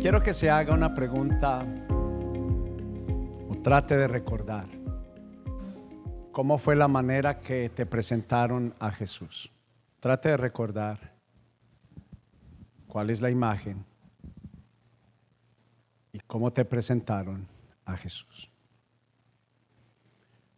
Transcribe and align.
Quiero 0.00 0.22
que 0.22 0.32
se 0.32 0.48
haga 0.48 0.72
una 0.72 0.94
pregunta 0.94 1.62
o 3.50 3.54
trate 3.62 3.98
de 3.98 4.08
recordar 4.08 4.66
cómo 6.32 6.56
fue 6.56 6.74
la 6.74 6.88
manera 6.88 7.38
que 7.40 7.68
te 7.68 7.84
presentaron 7.84 8.74
a 8.78 8.92
Jesús. 8.92 9.52
Trate 10.00 10.30
de 10.30 10.38
recordar 10.38 11.12
cuál 12.86 13.10
es 13.10 13.20
la 13.20 13.28
imagen 13.28 13.84
y 16.14 16.20
cómo 16.20 16.50
te 16.50 16.64
presentaron 16.64 17.46
a 17.84 17.94
Jesús. 17.94 18.50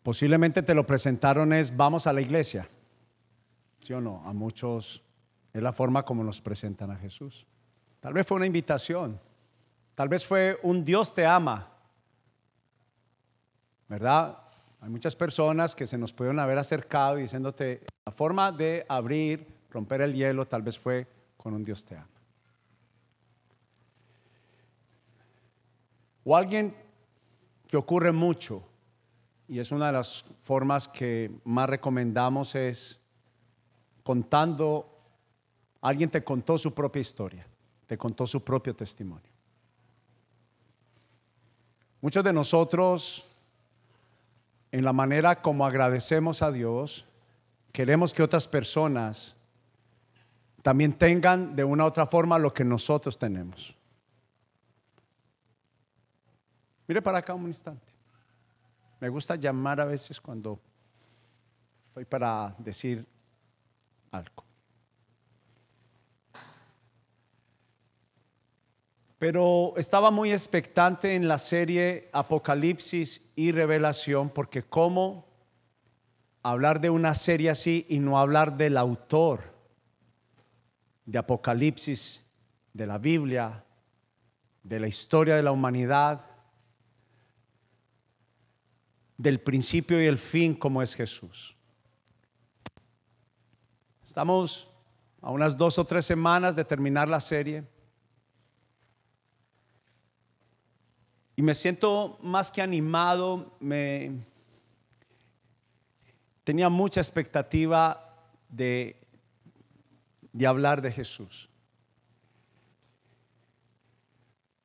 Posiblemente 0.05 0.63
te 0.63 0.73
lo 0.73 0.87
presentaron 0.87 1.53
es 1.53 1.77
vamos 1.77 2.07
a 2.07 2.13
la 2.13 2.21
iglesia. 2.21 2.69
¿Sí 3.81 3.93
o 3.93 4.01
no? 4.01 4.23
A 4.25 4.33
muchos 4.33 5.03
es 5.53 5.61
la 5.61 5.73
forma 5.73 6.05
como 6.05 6.23
nos 6.23 6.41
presentan 6.41 6.93
a 6.93 6.97
Jesús. 6.97 7.45
Tal 7.99 8.13
vez 8.13 8.25
fue 8.25 8.37
una 8.37 8.47
invitación. 8.47 9.32
Tal 9.95 10.09
vez 10.09 10.27
fue 10.27 10.59
un 10.63 10.85
Dios 10.85 11.15
te 11.15 11.27
ama. 11.27 11.71
¿Verdad? 13.89 14.39
Hay 14.81 14.89
muchas 14.89 15.15
personas 15.15 15.77
que 15.77 15.87
se 15.87 15.99
nos 15.99 16.13
pueden 16.13 16.39
haber 16.39 16.59
acercado 16.59 17.17
diciéndote, 17.17 17.85
la 18.05 18.13
forma 18.13 18.51
de 18.51 18.85
abrir, 18.89 19.47
romper 19.71 20.01
el 20.01 20.15
hielo, 20.15 20.47
tal 20.47 20.63
vez 20.63 20.79
fue 20.79 21.07
con 21.37 21.55
un 21.55 21.63
Dios 21.63 21.85
te 21.85 21.97
ama. 21.97 22.09
O 26.25 26.37
alguien 26.37 26.75
que 27.69 27.77
ocurre 27.77 28.13
mucho, 28.13 28.63
y 29.49 29.59
es 29.59 29.73
una 29.73 29.87
de 29.89 29.93
las 29.93 30.25
formas 30.43 30.89
que 30.89 31.31
más 31.45 31.69
recomendamos 31.69 32.55
es 32.55 33.01
contando, 34.03 35.01
alguien 35.81 36.11
te 36.11 36.25
contó 36.25 36.59
su 36.59 36.73
propia 36.73 37.01
historia, 37.01 37.47
te 37.87 37.99
contó 37.99 38.27
su 38.27 38.43
propio 38.43 38.75
testimonio. 38.75 39.32
Muchos 42.03 42.25
de 42.25 42.33
nosotros, 42.33 43.25
en 44.73 44.85
la 44.85 44.93
manera 44.93 45.41
como 45.41 45.65
agradecemos 45.65 46.43
a 46.43 46.51
Dios, 46.51 47.07
queremos 47.71 48.13
que 48.13 48.25
otras 48.25 48.49
personas 48.49 49.37
también 50.63 50.93
tengan 50.95 51.55
de 51.55 51.63
una 51.63 51.85
u 51.85 51.87
otra 51.87 52.05
forma 52.07 52.41
lo 52.41 52.53
que 52.53 52.65
nosotros 52.65 53.17
tenemos. 53.17 53.77
Mire 56.89 57.01
para 57.01 57.19
acá 57.19 57.35
un 57.35 57.47
instante. 57.47 57.93
Me 58.99 59.09
gusta 59.09 59.37
llamar 59.37 59.81
a 59.81 59.85
veces 59.85 60.21
cuando 60.21 60.59
estoy 61.87 62.05
para 62.05 62.53
decir 62.59 63.07
algo. 64.11 64.52
Pero 69.23 69.75
estaba 69.77 70.11
muy 70.11 70.33
expectante 70.33 71.15
en 71.15 71.29
la 71.29 71.39
serie 71.39 72.11
Apocalipsis 72.13 73.31
y 73.37 73.53
Revelación 73.53 74.31
porque 74.31 74.65
cómo 74.65 75.29
hablar 76.43 76.81
de 76.81 76.91
una 76.91 77.15
serie 77.15 77.51
así 77.51 77.87
y 77.89 78.01
no 78.01 78.19
hablar 78.19 78.57
del 78.57 78.77
autor 78.77 79.55
de 81.07 81.19
Apocalipsis, 81.19 82.27
de 82.73 82.85
la 82.85 82.99
Biblia, 82.99 83.65
de 84.65 84.81
la 84.81 84.89
historia 84.89 85.37
de 85.37 85.45
la 85.45 85.53
humanidad, 85.53 86.27
del 89.17 89.39
principio 89.39 90.03
y 90.03 90.07
el 90.07 90.19
fin 90.19 90.53
como 90.53 90.83
es 90.83 90.97
Jesús. 90.97 91.57
Estamos 94.03 94.69
a 95.21 95.31
unas 95.31 95.57
dos 95.57 95.79
o 95.79 95.85
tres 95.85 96.07
semanas 96.07 96.57
de 96.57 96.65
terminar 96.65 97.09
la 97.09 97.21
serie. 97.21 97.72
Y 101.37 101.43
me 101.43 101.55
siento 101.55 102.19
más 102.23 102.51
que 102.51 102.61
animado, 102.61 103.57
me 103.61 104.13
tenía 106.45 106.69
mucha 106.69 107.01
expectativa 107.01 108.15
de, 108.49 108.97
de 110.33 110.47
hablar 110.47 110.83
de 110.83 110.93
Jesús. 110.93 111.49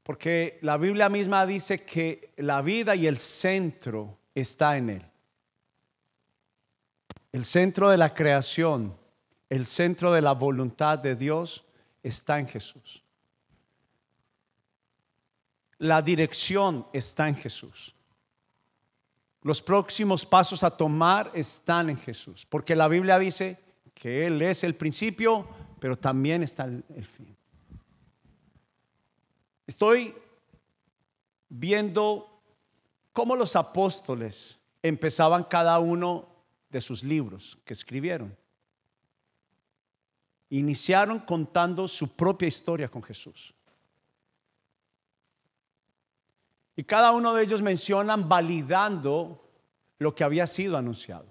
Porque 0.03 0.57
la 0.61 0.77
Biblia 0.77 1.09
misma 1.09 1.45
dice 1.45 1.83
que 1.83 2.33
la 2.37 2.61
vida 2.61 2.95
y 2.95 3.07
el 3.07 3.17
centro 3.17 4.17
está 4.33 4.77
en 4.77 4.89
Él. 4.89 5.05
El 7.31 7.45
centro 7.45 7.89
de 7.89 7.97
la 7.97 8.13
creación, 8.13 8.97
el 9.49 9.67
centro 9.67 10.13
de 10.13 10.21
la 10.21 10.31
voluntad 10.31 10.97
de 10.99 11.15
Dios 11.15 11.65
está 12.03 12.39
en 12.39 12.47
Jesús. 12.47 13.03
La 15.79 16.01
dirección 16.01 16.87
está 16.93 17.27
en 17.27 17.35
Jesús. 17.35 17.95
Los 19.41 19.61
próximos 19.61 20.25
pasos 20.25 20.63
a 20.63 20.71
tomar 20.71 21.31
están 21.33 21.89
en 21.89 21.97
Jesús, 21.97 22.45
porque 22.45 22.75
la 22.75 22.87
Biblia 22.87 23.19
dice 23.19 23.57
que 23.93 24.27
Él 24.27 24.41
es 24.41 24.63
el 24.63 24.75
principio, 24.75 25.47
pero 25.79 25.97
también 25.97 26.43
está 26.43 26.65
el, 26.65 27.05
fin. 27.05 27.35
Estoy 29.65 30.15
viendo 31.49 32.41
cómo 33.13 33.35
los 33.35 33.55
apóstoles 33.55 34.59
empezaban 34.81 35.43
cada 35.43 35.79
uno 35.79 36.27
de 36.69 36.81
sus 36.81 37.03
libros 37.03 37.57
que 37.63 37.73
escribieron. 37.73 38.35
Iniciaron 40.49 41.19
contando 41.19 41.87
su 41.87 42.09
propia 42.15 42.47
historia 42.47 42.89
con 42.89 43.03
Jesús. 43.03 43.53
Y 46.77 46.83
cada 46.83 47.11
uno 47.11 47.33
de 47.33 47.43
ellos 47.43 47.63
mencionan 47.63 48.29
validando 48.29 49.43
lo 49.97 50.13
que 50.13 50.23
había 50.23 50.45
sido 50.45 50.77
anunciado. 50.77 51.25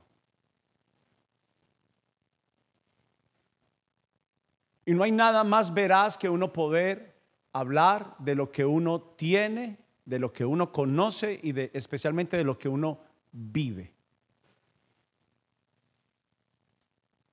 Y 4.84 4.92
no 4.92 5.04
hay 5.04 5.12
nada 5.12 5.44
más 5.44 5.72
veraz 5.72 6.18
que 6.18 6.28
uno 6.28 6.52
poder 6.52 7.14
hablar 7.52 8.16
de 8.18 8.34
lo 8.34 8.50
que 8.50 8.66
uno 8.66 9.00
tiene, 9.00 9.78
de 10.04 10.18
lo 10.18 10.32
que 10.32 10.44
uno 10.44 10.72
conoce 10.72 11.38
y 11.40 11.52
de, 11.52 11.70
especialmente 11.74 12.36
de 12.36 12.44
lo 12.44 12.58
que 12.58 12.68
uno 12.68 12.98
vive. 13.30 13.94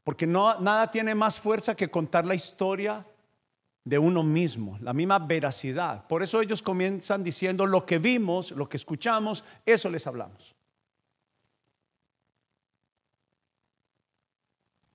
Porque 0.03 0.27
nada 0.27 0.91
tiene 0.91 1.15
más 1.15 1.39
fuerza 1.39 1.75
que 1.75 1.89
contar 1.89 2.27
la 2.27 2.35
historia 2.35 3.07
de 3.83 3.99
uno 3.99 4.23
mismo, 4.23 4.77
la 4.81 4.93
misma 4.93 5.19
veracidad. 5.19 6.07
Por 6.07 6.23
eso 6.23 6.41
ellos 6.41 6.61
comienzan 6.61 7.23
diciendo 7.23 7.65
lo 7.65 7.85
que 7.85 7.99
vimos, 7.99 8.51
lo 8.51 8.69
que 8.69 8.77
escuchamos, 8.77 9.43
eso 9.65 9.89
les 9.89 10.07
hablamos. 10.07 10.55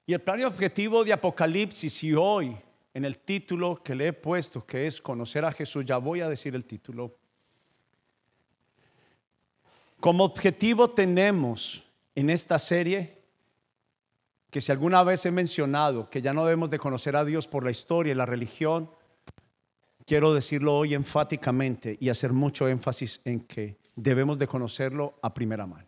Y 0.06 0.14
el 0.14 0.22
plan 0.22 0.40
y 0.40 0.44
objetivo 0.44 1.04
de 1.04 1.12
Apocalipsis 1.12 2.02
y 2.02 2.14
hoy 2.14 2.56
en 2.94 3.04
el 3.04 3.18
título 3.18 3.82
que 3.82 3.94
le 3.94 4.08
he 4.08 4.12
puesto, 4.14 4.64
que 4.64 4.86
es 4.86 5.02
conocer 5.02 5.44
a 5.44 5.52
Jesús, 5.52 5.84
ya 5.84 5.98
voy 5.98 6.22
a 6.22 6.28
decir 6.30 6.54
el 6.54 6.64
título. 6.64 7.14
Como 10.00 10.24
objetivo 10.24 10.88
tenemos 10.90 11.86
en 12.14 12.30
esta 12.30 12.58
serie 12.58 13.17
que 14.50 14.60
si 14.60 14.72
alguna 14.72 15.02
vez 15.02 15.26
he 15.26 15.30
mencionado 15.30 16.08
que 16.08 16.22
ya 16.22 16.32
no 16.32 16.44
debemos 16.44 16.70
de 16.70 16.78
conocer 16.78 17.16
a 17.16 17.24
Dios 17.24 17.46
por 17.46 17.64
la 17.64 17.70
historia 17.70 18.12
y 18.12 18.16
la 18.16 18.26
religión, 18.26 18.90
quiero 20.06 20.32
decirlo 20.32 20.76
hoy 20.76 20.94
enfáticamente 20.94 21.98
y 22.00 22.08
hacer 22.08 22.32
mucho 22.32 22.66
énfasis 22.66 23.20
en 23.24 23.40
que 23.40 23.78
debemos 23.94 24.38
de 24.38 24.46
conocerlo 24.46 25.18
a 25.22 25.34
primera 25.34 25.66
mano. 25.66 25.86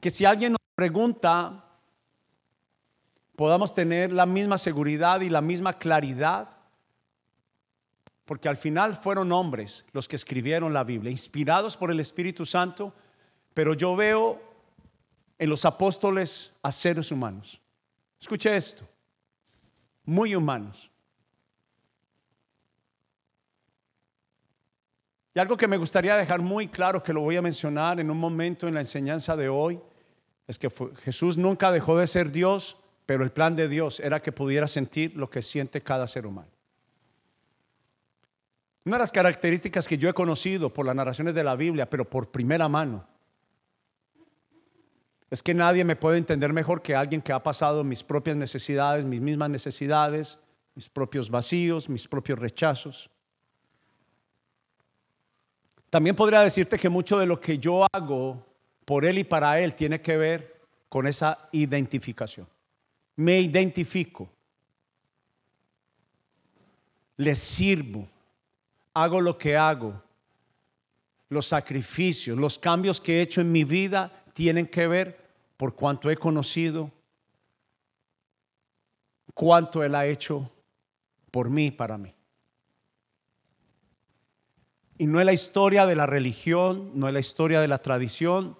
Que 0.00 0.10
si 0.10 0.24
alguien 0.24 0.52
nos 0.52 0.60
pregunta, 0.76 1.64
podamos 3.34 3.74
tener 3.74 4.12
la 4.12 4.26
misma 4.26 4.58
seguridad 4.58 5.20
y 5.22 5.28
la 5.28 5.40
misma 5.40 5.76
claridad, 5.76 6.50
porque 8.24 8.48
al 8.48 8.56
final 8.56 8.94
fueron 8.94 9.32
hombres 9.32 9.86
los 9.92 10.06
que 10.06 10.14
escribieron 10.14 10.72
la 10.72 10.84
Biblia, 10.84 11.10
inspirados 11.10 11.76
por 11.76 11.90
el 11.90 11.98
Espíritu 11.98 12.46
Santo, 12.46 12.94
pero 13.54 13.74
yo 13.74 13.96
veo 13.96 14.47
en 15.38 15.50
los 15.50 15.64
apóstoles 15.64 16.52
a 16.62 16.72
seres 16.72 17.12
humanos. 17.12 17.60
Escuche 18.20 18.56
esto, 18.56 18.86
muy 20.04 20.34
humanos. 20.34 20.90
Y 25.34 25.38
algo 25.38 25.56
que 25.56 25.68
me 25.68 25.76
gustaría 25.76 26.16
dejar 26.16 26.40
muy 26.40 26.66
claro, 26.66 27.02
que 27.02 27.12
lo 27.12 27.20
voy 27.20 27.36
a 27.36 27.42
mencionar 27.42 28.00
en 28.00 28.10
un 28.10 28.18
momento 28.18 28.66
en 28.66 28.74
la 28.74 28.80
enseñanza 28.80 29.36
de 29.36 29.48
hoy, 29.48 29.80
es 30.48 30.58
que 30.58 30.68
Jesús 31.02 31.36
nunca 31.36 31.70
dejó 31.70 31.96
de 31.96 32.06
ser 32.08 32.32
Dios, 32.32 32.78
pero 33.06 33.22
el 33.22 33.30
plan 33.30 33.54
de 33.54 33.68
Dios 33.68 34.00
era 34.00 34.20
que 34.20 34.32
pudiera 34.32 34.66
sentir 34.66 35.14
lo 35.14 35.30
que 35.30 35.42
siente 35.42 35.80
cada 35.80 36.08
ser 36.08 36.26
humano. 36.26 36.48
Una 38.84 38.96
de 38.96 39.02
las 39.02 39.12
características 39.12 39.86
que 39.86 39.98
yo 39.98 40.08
he 40.08 40.14
conocido 40.14 40.72
por 40.72 40.86
las 40.86 40.96
narraciones 40.96 41.34
de 41.34 41.44
la 41.44 41.54
Biblia, 41.54 41.88
pero 41.88 42.08
por 42.08 42.30
primera 42.30 42.68
mano, 42.68 43.06
es 45.30 45.42
que 45.42 45.54
nadie 45.54 45.84
me 45.84 45.96
puede 45.96 46.18
entender 46.18 46.52
mejor 46.52 46.80
que 46.80 46.94
alguien 46.94 47.20
que 47.20 47.32
ha 47.32 47.42
pasado 47.42 47.84
mis 47.84 48.02
propias 48.02 48.36
necesidades, 48.36 49.04
mis 49.04 49.20
mismas 49.20 49.50
necesidades, 49.50 50.38
mis 50.74 50.88
propios 50.88 51.28
vacíos, 51.30 51.88
mis 51.88 52.08
propios 52.08 52.38
rechazos. 52.38 53.10
También 55.90 56.16
podría 56.16 56.40
decirte 56.40 56.78
que 56.78 56.88
mucho 56.88 57.18
de 57.18 57.26
lo 57.26 57.40
que 57.40 57.58
yo 57.58 57.86
hago 57.92 58.44
por 58.84 59.04
Él 59.04 59.18
y 59.18 59.24
para 59.24 59.60
Él 59.60 59.74
tiene 59.74 60.00
que 60.00 60.16
ver 60.16 60.62
con 60.88 61.06
esa 61.06 61.48
identificación. 61.52 62.46
Me 63.16 63.40
identifico, 63.40 64.30
le 67.16 67.34
sirvo, 67.34 68.08
hago 68.94 69.20
lo 69.20 69.36
que 69.36 69.56
hago, 69.56 70.00
los 71.28 71.46
sacrificios, 71.46 72.38
los 72.38 72.58
cambios 72.58 73.00
que 73.00 73.18
he 73.18 73.22
hecho 73.22 73.40
en 73.42 73.52
mi 73.52 73.64
vida 73.64 74.24
tienen 74.38 74.68
que 74.68 74.86
ver 74.86 75.18
por 75.56 75.74
cuanto 75.74 76.08
he 76.08 76.16
conocido, 76.16 76.92
cuánto 79.34 79.82
Él 79.82 79.96
ha 79.96 80.06
hecho 80.06 80.48
por 81.32 81.50
mí 81.50 81.66
y 81.66 81.70
para 81.72 81.98
mí. 81.98 82.14
Y 84.96 85.08
no 85.08 85.18
es 85.18 85.26
la 85.26 85.32
historia 85.32 85.86
de 85.86 85.96
la 85.96 86.06
religión, 86.06 86.92
no 86.94 87.08
es 87.08 87.14
la 87.14 87.18
historia 87.18 87.60
de 87.60 87.66
la 87.66 87.82
tradición, 87.82 88.56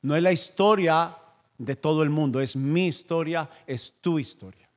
no 0.00 0.16
es 0.16 0.22
la 0.22 0.32
historia 0.32 1.18
de 1.58 1.76
todo 1.76 2.02
el 2.02 2.08
mundo, 2.08 2.40
es 2.40 2.56
mi 2.56 2.86
historia, 2.86 3.50
es 3.66 3.92
tu 4.00 4.18
historia. 4.18 4.70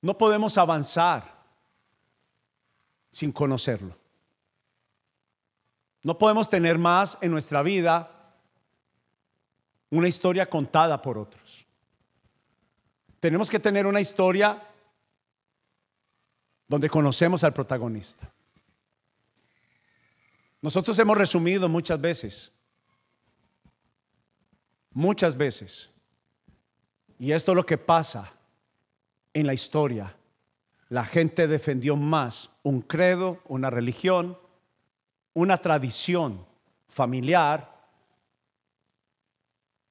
No 0.00 0.18
podemos 0.18 0.58
avanzar 0.58 1.32
sin 3.08 3.30
conocerlo. 3.30 4.01
No 6.02 6.18
podemos 6.18 6.48
tener 6.48 6.78
más 6.78 7.16
en 7.20 7.30
nuestra 7.30 7.62
vida 7.62 8.10
una 9.90 10.08
historia 10.08 10.48
contada 10.48 11.00
por 11.00 11.18
otros. 11.18 11.66
Tenemos 13.20 13.48
que 13.50 13.60
tener 13.60 13.86
una 13.86 14.00
historia 14.00 14.60
donde 16.66 16.88
conocemos 16.88 17.44
al 17.44 17.52
protagonista. 17.52 18.32
Nosotros 20.60 20.98
hemos 20.98 21.18
resumido 21.18 21.68
muchas 21.68 22.00
veces, 22.00 22.52
muchas 24.90 25.36
veces, 25.36 25.90
y 27.18 27.32
esto 27.32 27.52
es 27.52 27.56
lo 27.56 27.66
que 27.66 27.78
pasa 27.78 28.32
en 29.34 29.46
la 29.46 29.54
historia. 29.54 30.16
La 30.88 31.04
gente 31.04 31.46
defendió 31.46 31.96
más 31.96 32.50
un 32.62 32.80
credo, 32.80 33.40
una 33.46 33.70
religión, 33.70 34.38
una 35.34 35.56
tradición 35.56 36.44
familiar, 36.88 37.70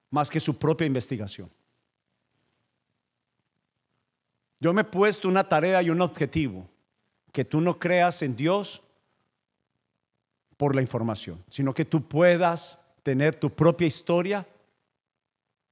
más 0.09 0.29
que 0.29 0.39
su 0.39 0.57
propia 0.57 0.87
investigación. 0.87 1.49
Yo 4.59 4.73
me 4.73 4.81
he 4.81 4.85
puesto 4.85 5.27
una 5.27 5.47
tarea 5.47 5.81
y 5.81 5.89
un 5.89 6.01
objetivo, 6.01 6.69
que 7.31 7.45
tú 7.45 7.61
no 7.61 7.79
creas 7.79 8.21
en 8.21 8.35
Dios 8.35 8.81
por 10.57 10.75
la 10.75 10.81
información, 10.81 11.43
sino 11.49 11.73
que 11.73 11.85
tú 11.85 12.07
puedas 12.07 12.85
tener 13.01 13.35
tu 13.35 13.49
propia 13.49 13.87
historia 13.87 14.47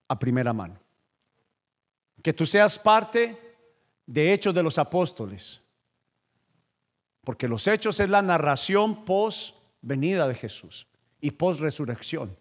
a 0.07 0.17
primera 0.17 0.53
mano. 0.53 0.79
Que 2.23 2.33
tú 2.33 2.45
seas 2.45 2.79
parte 2.79 3.37
de 4.07 4.33
Hechos 4.33 4.55
de 4.55 4.63
los 4.63 4.79
Apóstoles, 4.79 5.61
porque 7.23 7.47
los 7.47 7.67
Hechos 7.67 7.99
es 7.99 8.09
la 8.09 8.23
narración 8.23 9.05
post 9.05 9.58
venida 9.81 10.27
de 10.27 10.35
Jesús 10.35 10.87
y 11.21 11.31
post 11.31 11.59
resurrección. 11.59 12.35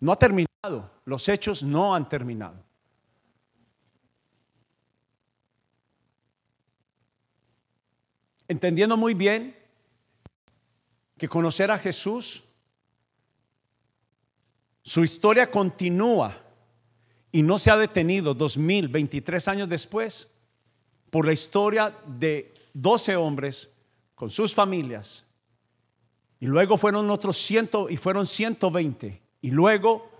No 0.00 0.12
ha 0.12 0.16
terminado, 0.16 0.90
los 1.04 1.28
Hechos 1.28 1.62
no 1.62 1.94
han 1.94 2.08
terminado. 2.08 2.68
entendiendo 8.48 8.96
muy 8.96 9.14
bien 9.14 9.54
que 11.18 11.28
conocer 11.28 11.70
a 11.70 11.78
Jesús, 11.78 12.44
su 14.82 15.04
historia 15.04 15.50
continúa 15.50 16.42
y 17.30 17.42
no 17.42 17.58
se 17.58 17.70
ha 17.70 17.76
detenido 17.76 18.32
2023 18.32 19.48
años 19.48 19.68
después 19.68 20.28
por 21.10 21.26
la 21.26 21.32
historia 21.32 21.94
de 22.06 22.54
12 22.72 23.16
hombres 23.16 23.68
con 24.14 24.30
sus 24.30 24.54
familias. 24.54 25.24
Y 26.40 26.46
luego 26.46 26.76
fueron 26.76 27.10
otros 27.10 27.36
ciento 27.36 27.88
y 27.90 27.96
fueron 27.96 28.26
120. 28.26 29.22
Y 29.42 29.50
luego 29.50 30.10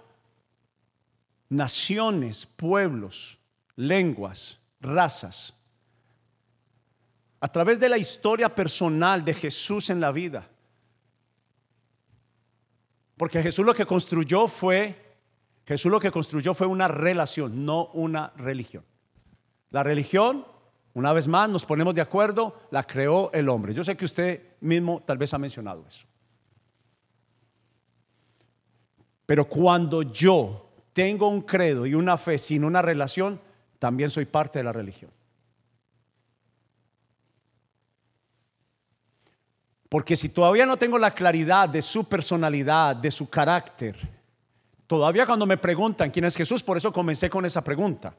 naciones, 1.48 2.46
pueblos, 2.46 3.38
lenguas, 3.76 4.58
razas 4.80 5.54
a 7.40 7.48
través 7.48 7.78
de 7.78 7.88
la 7.88 7.98
historia 7.98 8.54
personal 8.54 9.24
de 9.24 9.34
Jesús 9.34 9.90
en 9.90 10.00
la 10.00 10.10
vida. 10.10 10.48
Porque 13.16 13.42
Jesús 13.42 13.64
lo 13.64 13.74
que 13.74 13.86
construyó 13.86 14.48
fue, 14.48 15.16
Jesús 15.66 15.90
lo 15.90 16.00
que 16.00 16.10
construyó 16.10 16.54
fue 16.54 16.66
una 16.66 16.88
relación, 16.88 17.64
no 17.64 17.86
una 17.92 18.32
religión. 18.36 18.84
La 19.70 19.82
religión, 19.82 20.46
una 20.94 21.12
vez 21.12 21.28
más, 21.28 21.48
nos 21.48 21.64
ponemos 21.64 21.94
de 21.94 22.00
acuerdo, 22.00 22.60
la 22.70 22.82
creó 22.82 23.30
el 23.32 23.48
hombre. 23.48 23.74
Yo 23.74 23.84
sé 23.84 23.96
que 23.96 24.04
usted 24.04 24.56
mismo 24.60 25.02
tal 25.06 25.18
vez 25.18 25.32
ha 25.34 25.38
mencionado 25.38 25.84
eso. 25.86 26.06
Pero 29.26 29.44
cuando 29.44 30.02
yo 30.02 30.70
tengo 30.92 31.28
un 31.28 31.42
credo 31.42 31.86
y 31.86 31.94
una 31.94 32.16
fe 32.16 32.38
sin 32.38 32.64
una 32.64 32.82
relación, 32.82 33.40
también 33.78 34.10
soy 34.10 34.24
parte 34.24 34.58
de 34.58 34.64
la 34.64 34.72
religión. 34.72 35.10
Porque 39.88 40.16
si 40.16 40.30
todavía 40.30 40.66
no 40.66 40.76
tengo 40.76 40.98
la 40.98 41.14
claridad 41.14 41.68
de 41.68 41.80
su 41.80 42.04
personalidad, 42.04 42.96
de 42.96 43.10
su 43.10 43.28
carácter, 43.28 43.96
todavía 44.86 45.26
cuando 45.26 45.46
me 45.46 45.56
preguntan 45.56 46.10
quién 46.10 46.24
es 46.24 46.36
Jesús, 46.36 46.62
por 46.62 46.76
eso 46.76 46.92
comencé 46.92 47.30
con 47.30 47.46
esa 47.46 47.62
pregunta. 47.62 48.14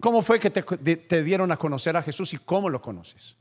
¿Cómo 0.00 0.22
fue 0.22 0.40
que 0.40 0.50
te, 0.50 1.22
dieron 1.22 1.52
a 1.52 1.58
conocer 1.58 1.96
a 1.96 2.02
Jesús 2.02 2.32
y 2.32 2.38
cómo 2.38 2.70
lo 2.70 2.80
conoces? 2.80 3.36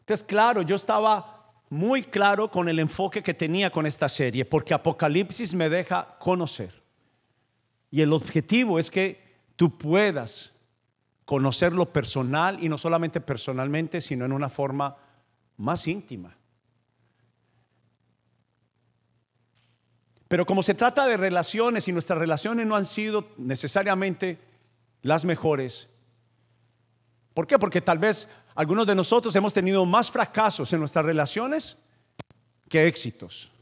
Entonces, 0.00 0.24
claro, 0.24 0.60
yo 0.62 0.76
estaba 0.76 1.52
muy 1.70 2.02
claro 2.02 2.50
con 2.50 2.68
el 2.68 2.78
enfoque 2.78 3.22
que 3.22 3.32
tenía 3.32 3.70
con 3.70 3.86
esta 3.86 4.08
serie, 4.08 4.44
porque 4.44 4.74
Apocalipsis 4.74 5.54
me 5.54 5.70
deja 5.70 6.16
conocer. 6.18 6.82
Y 7.90 8.02
el 8.02 8.12
objetivo 8.12 8.78
es 8.78 8.90
que 8.90 9.38
tú 9.56 9.78
puedas 9.78 10.52
conocerlo 11.24 11.90
personal 11.90 12.62
y 12.62 12.68
no 12.68 12.76
solamente 12.76 13.20
personalmente, 13.20 14.02
sino 14.02 14.26
en 14.26 14.32
una 14.32 14.50
forma 14.50 14.96
más 15.56 15.88
íntima. 15.88 16.36
Pero 20.32 20.46
como 20.46 20.62
se 20.62 20.72
trata 20.72 21.06
de 21.06 21.18
relaciones 21.18 21.88
y 21.88 21.92
nuestras 21.92 22.18
relaciones 22.18 22.64
no 22.64 22.74
han 22.74 22.86
sido 22.86 23.28
necesariamente 23.36 24.38
las 25.02 25.26
mejores, 25.26 25.90
¿por 27.34 27.46
qué? 27.46 27.58
Porque 27.58 27.82
tal 27.82 27.98
vez 27.98 28.26
algunos 28.54 28.86
de 28.86 28.94
nosotros 28.94 29.36
hemos 29.36 29.52
tenido 29.52 29.84
más 29.84 30.10
fracasos 30.10 30.72
en 30.72 30.80
nuestras 30.80 31.04
relaciones 31.04 31.76
que 32.70 32.86
éxitos. 32.86 33.52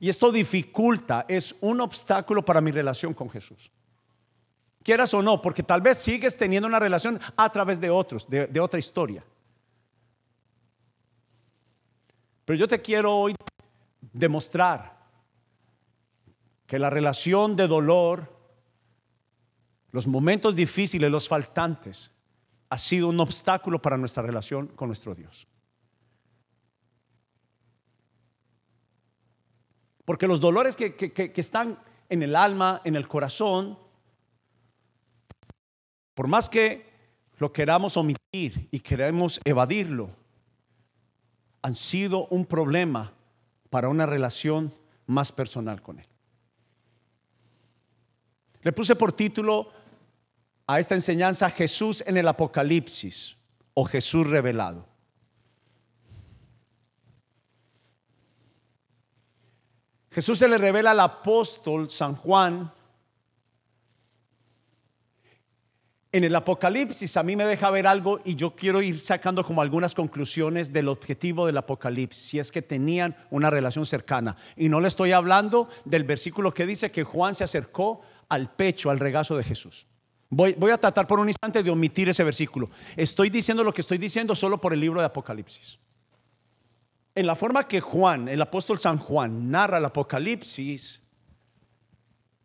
Y 0.00 0.10
esto 0.10 0.30
dificulta, 0.30 1.24
es 1.26 1.54
un 1.62 1.80
obstáculo 1.80 2.44
para 2.44 2.60
mi 2.60 2.72
relación 2.72 3.14
con 3.14 3.30
Jesús. 3.30 3.70
Quieras 4.82 5.14
o 5.14 5.22
no, 5.22 5.40
porque 5.40 5.62
tal 5.62 5.80
vez 5.80 5.96
sigues 5.96 6.36
teniendo 6.36 6.68
una 6.68 6.78
relación 6.78 7.18
a 7.38 7.50
través 7.50 7.80
de 7.80 7.88
otros, 7.88 8.28
de, 8.28 8.60
otra 8.60 8.78
historia. 8.78 9.24
Pero 12.50 12.58
yo 12.58 12.66
te 12.66 12.82
quiero 12.82 13.16
hoy 13.16 13.32
demostrar 14.12 15.06
que 16.66 16.80
la 16.80 16.90
relación 16.90 17.54
de 17.54 17.68
dolor, 17.68 18.28
los 19.92 20.08
momentos 20.08 20.56
difíciles, 20.56 21.12
los 21.12 21.28
faltantes, 21.28 22.10
ha 22.68 22.76
sido 22.76 23.06
un 23.06 23.20
obstáculo 23.20 23.80
para 23.80 23.96
nuestra 23.96 24.24
relación 24.24 24.66
con 24.66 24.88
nuestro 24.88 25.14
Dios. 25.14 25.46
Porque 30.04 30.26
los 30.26 30.40
dolores 30.40 30.74
que, 30.74 30.96
que 30.96 31.32
están 31.36 31.78
en 32.08 32.24
el 32.24 32.34
alma, 32.34 32.82
en 32.84 32.96
el 32.96 33.06
corazón, 33.06 33.78
por 36.14 36.26
más 36.26 36.48
que 36.48 36.84
lo 37.38 37.52
queramos 37.52 37.96
omitir 37.96 38.66
y 38.72 38.80
queremos 38.80 39.40
evadirlo, 39.44 40.18
han 41.62 41.74
sido 41.74 42.26
un 42.26 42.46
problema 42.46 43.12
para 43.68 43.88
una 43.88 44.06
relación 44.06 44.72
más 45.06 45.32
personal 45.32 45.82
con 45.82 45.98
Él. 45.98 46.06
Le 48.62 48.72
puse 48.72 48.94
por 48.96 49.12
título 49.12 49.70
a 50.66 50.78
esta 50.78 50.94
enseñanza 50.94 51.50
Jesús 51.50 52.02
en 52.06 52.16
el 52.16 52.28
Apocalipsis 52.28 53.36
o 53.74 53.84
Jesús 53.84 54.26
revelado. 54.28 54.86
Jesús 60.10 60.38
se 60.38 60.48
le 60.48 60.58
revela 60.58 60.90
al 60.90 61.00
apóstol 61.00 61.88
San 61.88 62.16
Juan. 62.16 62.72
En 66.12 66.24
el 66.24 66.34
Apocalipsis 66.34 67.16
a 67.16 67.22
mí 67.22 67.36
me 67.36 67.44
deja 67.44 67.70
ver 67.70 67.86
algo 67.86 68.20
y 68.24 68.34
yo 68.34 68.56
quiero 68.56 68.82
ir 68.82 69.00
sacando 69.00 69.44
como 69.44 69.62
algunas 69.62 69.94
conclusiones 69.94 70.72
del 70.72 70.88
objetivo 70.88 71.46
del 71.46 71.56
Apocalipsis, 71.56 72.24
si 72.24 72.38
es 72.40 72.50
que 72.50 72.62
tenían 72.62 73.16
una 73.30 73.48
relación 73.48 73.86
cercana. 73.86 74.36
Y 74.56 74.68
no 74.68 74.80
le 74.80 74.88
estoy 74.88 75.12
hablando 75.12 75.68
del 75.84 76.02
versículo 76.02 76.52
que 76.52 76.66
dice 76.66 76.90
que 76.90 77.04
Juan 77.04 77.36
se 77.36 77.44
acercó 77.44 78.00
al 78.28 78.50
pecho, 78.50 78.90
al 78.90 78.98
regazo 78.98 79.36
de 79.36 79.44
Jesús. 79.44 79.86
Voy, 80.30 80.54
a 80.72 80.78
tratar 80.78 81.06
por 81.06 81.20
un 81.20 81.28
instante 81.28 81.62
de 81.62 81.70
omitir 81.70 82.08
ese 82.08 82.24
versículo. 82.24 82.70
Estoy 82.96 83.30
diciendo 83.30 83.62
lo 83.62 83.72
que 83.72 83.80
estoy 83.80 83.98
diciendo 83.98 84.34
solo 84.34 84.60
por 84.60 84.72
el 84.72 84.80
libro 84.80 85.00
de 85.00 85.06
Apocalipsis 85.06 85.78
en 87.14 87.26
la 87.26 87.34
forma 87.34 87.66
que 87.66 87.80
Juan, 87.80 88.28
el 88.28 88.40
apóstol 88.40 88.78
San 88.78 88.98
Juan, 88.98 89.50
narra 89.50 89.78
el 89.78 89.84
Apocalipsis 89.84 91.02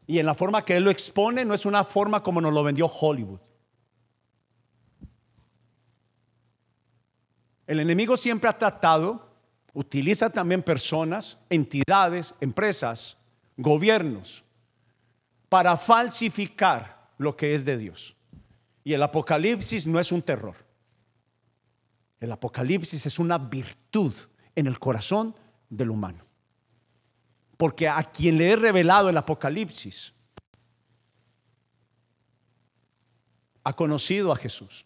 y 0.07 0.19
en 0.19 0.25
la 0.25 0.35
forma 0.35 0.65
que 0.65 0.75
él 0.77 0.83
lo 0.83 0.91
expone, 0.91 1.45
no 1.45 1.53
es 1.53 1.65
una 1.65 1.83
forma 1.83 2.21
como 2.21 2.41
nos 2.41 2.53
lo 2.53 2.63
vendió 2.63 2.87
Hollywood. 2.87 3.39
El 7.67 7.79
enemigo 7.79 8.15
siempre 8.15 8.49
ha 8.49 8.57
tratado, 8.57 9.27
utiliza 9.73 10.29
también 10.29 10.61
personas, 10.61 11.37
entidades, 11.49 12.35
empresas, 12.39 13.17
gobiernos, 13.57 14.43
para 15.49 15.77
falsificar 15.77 17.09
lo 17.17 17.35
que 17.35 17.55
es 17.55 17.65
de 17.65 17.77
Dios. 17.77 18.15
Y 18.83 18.93
el 18.93 19.01
Apocalipsis 19.01 19.87
no 19.87 19.99
es 19.99 20.11
un 20.11 20.21
terror. 20.21 20.55
El 22.19 22.31
Apocalipsis 22.31 23.05
es 23.05 23.19
una 23.19 23.37
virtud 23.37 24.13
en 24.55 24.67
el 24.67 24.79
corazón 24.79 25.35
del 25.69 25.89
humano. 25.89 26.23
Porque 27.57 27.87
a 27.87 28.03
quien 28.03 28.37
le 28.37 28.51
he 28.51 28.55
revelado 28.55 29.09
el 29.09 29.17
Apocalipsis, 29.17 30.13
ha 33.63 33.73
conocido 33.73 34.31
a 34.31 34.35
Jesús. 34.35 34.85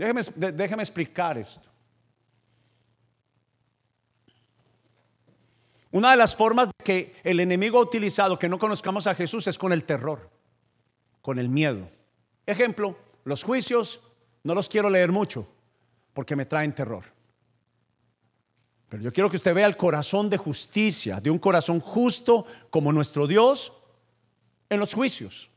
Déjeme, 0.00 0.82
explicar 0.82 1.36
esto. 1.36 1.68
Una 5.90 6.12
de 6.12 6.16
las 6.16 6.34
formas 6.34 6.70
que 6.82 7.16
el 7.22 7.38
enemigo 7.38 7.78
ha 7.78 7.82
utilizado 7.82 8.38
que 8.38 8.48
no 8.48 8.58
conozcamos 8.58 9.06
a 9.06 9.14
Jesús 9.14 9.46
es 9.46 9.58
con 9.58 9.74
el 9.74 9.84
terror, 9.84 10.30
con 11.20 11.38
el 11.38 11.50
miedo. 11.50 11.90
Ejemplo, 12.46 12.96
los 13.24 13.42
juicios 13.42 14.00
no 14.42 14.54
los 14.54 14.70
quiero 14.70 14.88
leer 14.88 15.12
mucho 15.12 15.46
porque 16.14 16.34
me 16.34 16.46
traen 16.46 16.74
terror. 16.74 17.04
Pero 18.88 19.02
yo 19.02 19.12
quiero 19.12 19.28
que 19.28 19.36
usted 19.36 19.54
vea 19.54 19.66
el 19.66 19.76
corazón 19.76 20.30
de 20.30 20.38
justicia, 20.38 21.20
de 21.20 21.30
un 21.30 21.38
corazón 21.38 21.78
justo 21.78 22.46
como 22.70 22.90
nuestro 22.90 23.26
Dios 23.26 23.74
en 24.70 24.80
los 24.80 24.94
juicios. 24.94 25.50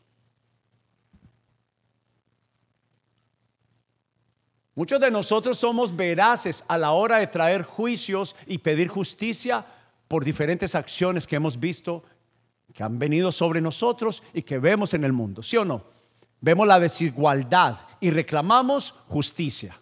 Muchos 4.76 5.00
de 5.00 5.12
nosotros 5.12 5.58
somos 5.58 5.96
veraces 5.96 6.64
a 6.68 6.78
la 6.78 6.92
hora 6.92 7.18
de 7.18 7.28
traer 7.28 7.64
juicios 7.64 8.36
y 8.48 8.58
pedir 8.58 8.88
justicia 8.88 9.66
por 10.08 10.26
diferentes 10.26 10.74
acciones 10.76 11.28
que 11.28 11.36
hemos 11.36 11.60
visto 11.60 12.04
que 12.74 12.84
han 12.84 12.98
venido 12.98 13.32
sobre 13.32 13.62
nosotros 13.62 14.24
y 14.34 14.42
que 14.42 14.58
vemos 14.58 14.94
en 14.94 15.04
el 15.04 15.14
mundo, 15.14 15.44
¿sí 15.44 15.58
o 15.58 15.64
no? 15.64 15.84
Vemos 16.42 16.68
la 16.68 16.80
desigualdad 16.80 17.78
y 18.00 18.10
reclamamos 18.10 18.96
justicia. 19.08 19.80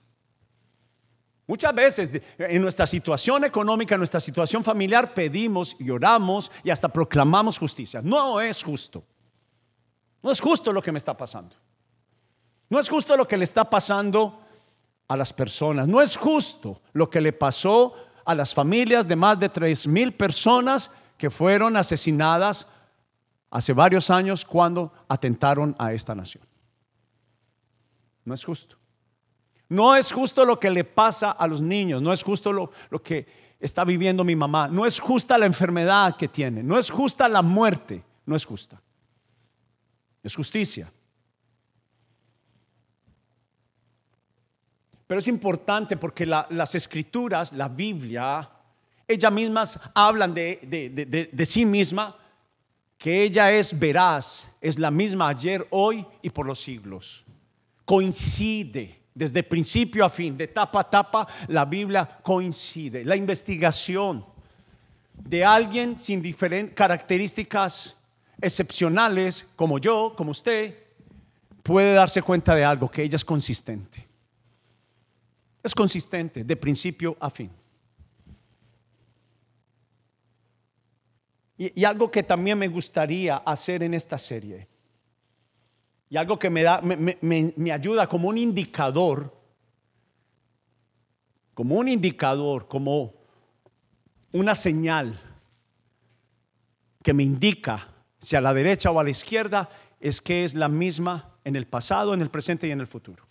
Muchas 1.47 1.73
veces 1.73 2.21
en 2.37 2.61
nuestra 2.61 2.85
situación 2.85 3.43
económica, 3.45 3.95
en 3.95 3.99
nuestra 3.99 4.19
situación 4.19 4.63
familiar, 4.63 5.13
pedimos 5.13 5.75
y 5.79 5.89
oramos 5.89 6.51
y 6.63 6.69
hasta 6.69 6.89
proclamamos 6.89 7.57
justicia. 7.57 8.01
No 8.03 8.39
es 8.39 8.61
justo. 8.63 9.03
No 10.21 10.31
es 10.31 10.39
justo 10.39 10.71
lo 10.71 10.81
que 10.81 10.91
me 10.91 10.97
está 10.97 11.17
pasando. 11.17 11.55
No 12.69 12.79
es 12.79 12.87
justo 12.87 13.17
lo 13.17 13.27
que 13.27 13.37
le 13.37 13.43
está 13.43 13.69
pasando 13.69 14.40
a 15.11 15.17
las 15.17 15.33
personas. 15.33 15.89
No 15.89 16.01
es 16.01 16.15
justo 16.15 16.81
lo 16.93 17.09
que 17.09 17.19
le 17.19 17.33
pasó 17.33 17.93
a 18.23 18.33
las 18.33 18.53
familias 18.53 19.09
de 19.09 19.17
más 19.17 19.37
de 19.37 19.49
tres 19.49 19.85
mil 19.85 20.13
personas 20.13 20.89
que 21.17 21.29
fueron 21.29 21.75
asesinadas 21.75 22.65
hace 23.49 23.73
varios 23.73 24.09
años 24.09 24.45
cuando 24.45 24.93
atentaron 25.09 25.75
a 25.77 25.91
esta 25.91 26.15
nación. 26.15 26.45
No 28.23 28.33
es 28.33 28.45
justo. 28.45 28.77
No 29.67 29.97
es 29.97 30.13
justo 30.13 30.45
lo 30.45 30.57
que 30.57 30.69
le 30.69 30.85
pasa 30.85 31.31
a 31.31 31.45
los 31.45 31.61
niños, 31.61 32.01
no 32.01 32.13
es 32.13 32.23
justo 32.23 32.53
lo, 32.53 32.71
que 33.03 33.27
está 33.59 33.83
viviendo 33.83 34.23
mi 34.23 34.37
mamá, 34.37 34.69
no 34.69 34.85
es 34.85 34.97
justa 34.97 35.37
la 35.37 35.45
enfermedad 35.45 36.15
que 36.15 36.29
tiene, 36.29 36.63
no 36.63 36.79
es 36.79 36.89
justa 36.89 37.27
la 37.27 37.41
muerte, 37.41 38.01
no 38.25 38.37
es 38.37 38.45
justa. 38.45 38.81
Es 40.23 40.37
justicia. 40.37 40.89
Pero 45.11 45.19
es 45.19 45.27
importante 45.27 45.97
porque 45.97 46.25
las 46.25 46.73
escrituras, 46.73 47.51
la 47.51 47.67
Biblia, 47.67 48.49
ellas 49.05 49.33
mismas 49.33 49.77
hablan 49.93 50.33
de, 50.33 51.45
sí 51.45 51.65
misma, 51.65 52.15
que 52.97 53.23
ella 53.23 53.51
es 53.51 53.77
veraz, 53.77 54.49
es 54.61 54.79
la 54.79 54.89
misma 54.89 55.27
ayer, 55.27 55.67
hoy 55.71 56.07
y 56.21 56.29
por 56.29 56.45
los 56.45 56.61
siglos. 56.61 57.25
Coincide 57.83 59.01
desde 59.13 59.43
principio 59.43 60.05
a 60.05 60.09
fin, 60.09 60.37
de 60.37 60.47
tapa 60.47 60.79
a 60.79 60.89
tapa, 60.89 61.27
la 61.49 61.65
Biblia 61.65 62.07
coincide. 62.23 63.03
La 63.03 63.17
investigación 63.17 64.25
de 65.13 65.43
alguien 65.43 65.99
sin 65.99 66.21
diferentes 66.21 66.73
características 66.73 67.97
excepcionales, 68.39 69.45
como 69.57 69.77
yo, 69.77 70.13
como 70.15 70.31
usted, 70.31 70.73
puede 71.63 71.95
darse 71.95 72.21
cuenta 72.21 72.55
de 72.55 72.63
algo, 72.63 72.89
que 72.89 73.03
ella 73.03 73.17
es 73.17 73.25
consistente. 73.25 74.09
Es 75.63 75.75
consistente 75.75 76.43
de 76.43 76.55
principio 76.55 77.15
a 77.19 77.29
fin. 77.29 77.51
Y, 81.57 81.85
algo 81.85 82.09
que 82.09 82.23
también 82.23 82.57
me 82.57 82.67
gustaría 82.67 83.37
hacer 83.37 83.83
en 83.83 83.93
esta 83.93 84.17
serie 84.17 84.67
y 86.09 86.17
algo 86.17 86.39
que 86.39 86.49
me, 86.49 86.63
da, 86.63 86.81
me, 86.81 87.71
ayuda 87.71 88.07
como 88.07 88.29
un 88.29 88.37
indicador, 88.39 89.31
como 91.53 91.75
un 91.75 91.87
indicador, 91.87 92.67
como 92.67 93.13
una 94.31 94.55
señal 94.55 95.19
que 97.03 97.13
me 97.13 97.23
indica 97.23 97.87
si 98.19 98.35
a 98.35 98.41
la 98.41 98.55
derecha 98.55 98.89
o 98.89 98.99
a 98.99 99.03
la 99.03 99.11
izquierda 99.11 99.69
es 99.99 100.19
que 100.19 100.43
es 100.43 100.55
la 100.55 100.67
misma 100.67 101.37
en 101.43 101.55
el 101.55 101.67
pasado, 101.67 102.15
en 102.15 102.21
el 102.21 102.29
presente 102.29 102.67
y 102.67 102.71
en 102.71 102.81
el 102.81 102.87
futuro. 102.87 103.30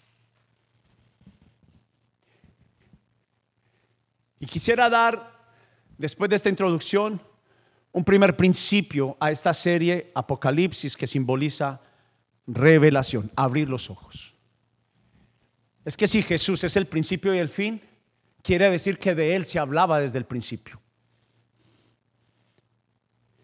Y 4.40 4.46
quisiera 4.46 4.88
dar, 4.88 5.38
después 5.98 6.30
de 6.30 6.36
esta 6.36 6.48
introducción, 6.48 7.20
un 7.92 8.04
primer 8.04 8.36
principio 8.36 9.16
a 9.20 9.30
esta 9.30 9.52
serie 9.52 10.10
Apocalipsis 10.14 10.96
que 10.96 11.06
simboliza 11.06 11.80
revelación, 12.46 13.30
abrir 13.36 13.68
los 13.68 13.90
ojos. 13.90 14.34
Es 15.84 15.96
que 15.96 16.06
si 16.06 16.22
Jesús 16.22 16.64
es 16.64 16.76
el 16.76 16.86
principio 16.86 17.34
y 17.34 17.38
el 17.38 17.48
fin, 17.48 17.82
quiere 18.42 18.70
decir 18.70 18.98
que 18.98 19.14
de 19.14 19.36
Él 19.36 19.44
se 19.44 19.58
hablaba 19.58 20.00
desde 20.00 20.18
el 20.18 20.24
principio. 20.24 20.80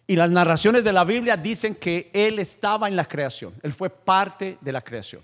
Y 0.07 0.17
las 0.17 0.31
narraciones 0.31 0.85
de 0.85 0.93
la 0.93 1.05
Biblia 1.05 1.37
dicen 1.37 1.75
que 1.75 2.11
Él 2.15 2.39
estaba 2.39 2.89
en 2.89 2.97
la 2.97 3.05
creación, 3.05 3.55
Él 3.63 3.73
fue 3.73 3.91
parte 3.91 4.57
de 4.61 4.73
la 4.73 4.81
creación. 4.81 5.23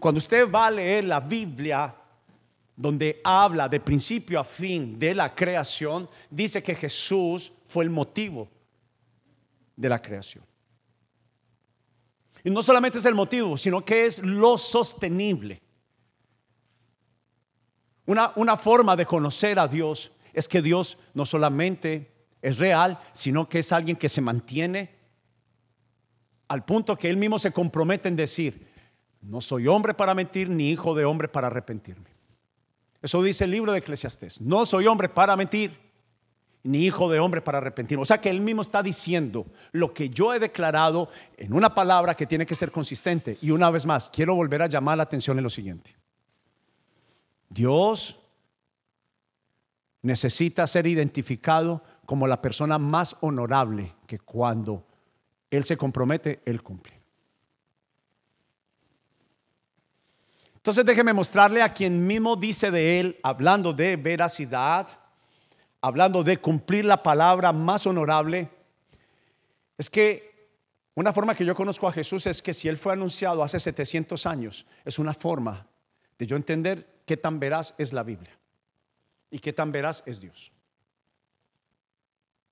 Cuando 0.00 0.18
usted 0.18 0.50
va 0.50 0.66
a 0.66 0.70
leer 0.70 1.04
la 1.04 1.20
Biblia, 1.20 1.94
donde 2.76 3.20
habla 3.22 3.68
de 3.68 3.80
principio 3.80 4.40
a 4.40 4.44
fin 4.44 4.98
de 4.98 5.14
la 5.14 5.34
creación, 5.34 6.08
dice 6.30 6.62
que 6.62 6.74
Jesús 6.74 7.52
fue 7.66 7.84
el 7.84 7.90
motivo 7.90 8.48
de 9.76 9.88
la 9.88 10.00
creación. 10.00 10.44
Y 12.42 12.50
no 12.50 12.62
solamente 12.62 12.98
es 12.98 13.04
el 13.04 13.14
motivo, 13.14 13.56
sino 13.56 13.84
que 13.84 14.06
es 14.06 14.18
lo 14.18 14.58
sostenible. 14.58 15.62
Una, 18.06 18.32
una 18.36 18.56
forma 18.56 18.96
de 18.96 19.06
conocer 19.06 19.58
a 19.58 19.66
Dios 19.66 20.12
es 20.32 20.46
que 20.46 20.60
Dios 20.60 20.98
no 21.14 21.24
solamente 21.24 22.12
es 22.42 22.58
real, 22.58 22.98
sino 23.12 23.48
que 23.48 23.60
es 23.60 23.72
alguien 23.72 23.96
que 23.96 24.08
se 24.08 24.20
mantiene 24.20 25.04
al 26.48 26.64
punto 26.64 26.96
que 26.96 27.08
Él 27.08 27.16
mismo 27.16 27.38
se 27.38 27.52
compromete 27.52 28.08
en 28.08 28.16
decir, 28.16 28.68
no 29.22 29.40
soy 29.40 29.66
hombre 29.66 29.94
para 29.94 30.14
mentir, 30.14 30.48
ni 30.50 30.70
hijo 30.70 30.94
de 30.94 31.04
hombre 31.04 31.28
para 31.28 31.46
arrepentirme. 31.46 32.13
Eso 33.04 33.22
dice 33.22 33.44
el 33.44 33.50
libro 33.50 33.70
de 33.70 33.80
Eclesiastés. 33.80 34.40
No 34.40 34.64
soy 34.64 34.86
hombre 34.86 35.10
para 35.10 35.36
mentir, 35.36 35.78
ni 36.62 36.86
hijo 36.86 37.10
de 37.10 37.20
hombre 37.20 37.42
para 37.42 37.58
arrepentirme. 37.58 38.00
O 38.00 38.06
sea 38.06 38.18
que 38.18 38.30
él 38.30 38.40
mismo 38.40 38.62
está 38.62 38.82
diciendo 38.82 39.44
lo 39.72 39.92
que 39.92 40.08
yo 40.08 40.32
he 40.32 40.40
declarado 40.40 41.10
en 41.36 41.52
una 41.52 41.74
palabra 41.74 42.14
que 42.14 42.26
tiene 42.26 42.46
que 42.46 42.54
ser 42.54 42.72
consistente. 42.72 43.36
Y 43.42 43.50
una 43.50 43.68
vez 43.68 43.84
más, 43.84 44.08
quiero 44.08 44.34
volver 44.34 44.62
a 44.62 44.68
llamar 44.68 44.96
la 44.96 45.02
atención 45.02 45.36
en 45.36 45.44
lo 45.44 45.50
siguiente. 45.50 45.94
Dios 47.50 48.18
necesita 50.00 50.66
ser 50.66 50.86
identificado 50.86 51.82
como 52.06 52.26
la 52.26 52.40
persona 52.40 52.78
más 52.78 53.18
honorable 53.20 53.92
que 54.06 54.18
cuando 54.18 54.82
Él 55.50 55.64
se 55.64 55.76
compromete, 55.76 56.40
Él 56.46 56.62
cumple. 56.62 57.03
Entonces 60.64 60.86
déjeme 60.86 61.12
mostrarle 61.12 61.60
a 61.60 61.74
quien 61.74 62.06
mismo 62.06 62.36
dice 62.36 62.70
de 62.70 62.98
Él, 62.98 63.20
hablando 63.22 63.74
de 63.74 63.96
veracidad, 63.96 64.88
hablando 65.82 66.22
de 66.24 66.38
cumplir 66.38 66.86
la 66.86 67.02
palabra 67.02 67.52
más 67.52 67.86
honorable, 67.86 68.48
es 69.76 69.90
que 69.90 70.48
una 70.94 71.12
forma 71.12 71.34
que 71.34 71.44
yo 71.44 71.54
conozco 71.54 71.86
a 71.86 71.92
Jesús 71.92 72.26
es 72.26 72.40
que 72.40 72.54
si 72.54 72.66
Él 72.66 72.78
fue 72.78 72.94
anunciado 72.94 73.44
hace 73.44 73.60
700 73.60 74.24
años, 74.24 74.64
es 74.86 74.98
una 74.98 75.12
forma 75.12 75.66
de 76.16 76.26
yo 76.26 76.34
entender 76.34 77.02
qué 77.04 77.18
tan 77.18 77.38
veraz 77.38 77.74
es 77.76 77.92
la 77.92 78.02
Biblia 78.02 78.32
y 79.30 79.40
qué 79.40 79.52
tan 79.52 79.70
veraz 79.70 80.02
es 80.06 80.18
Dios. 80.18 80.50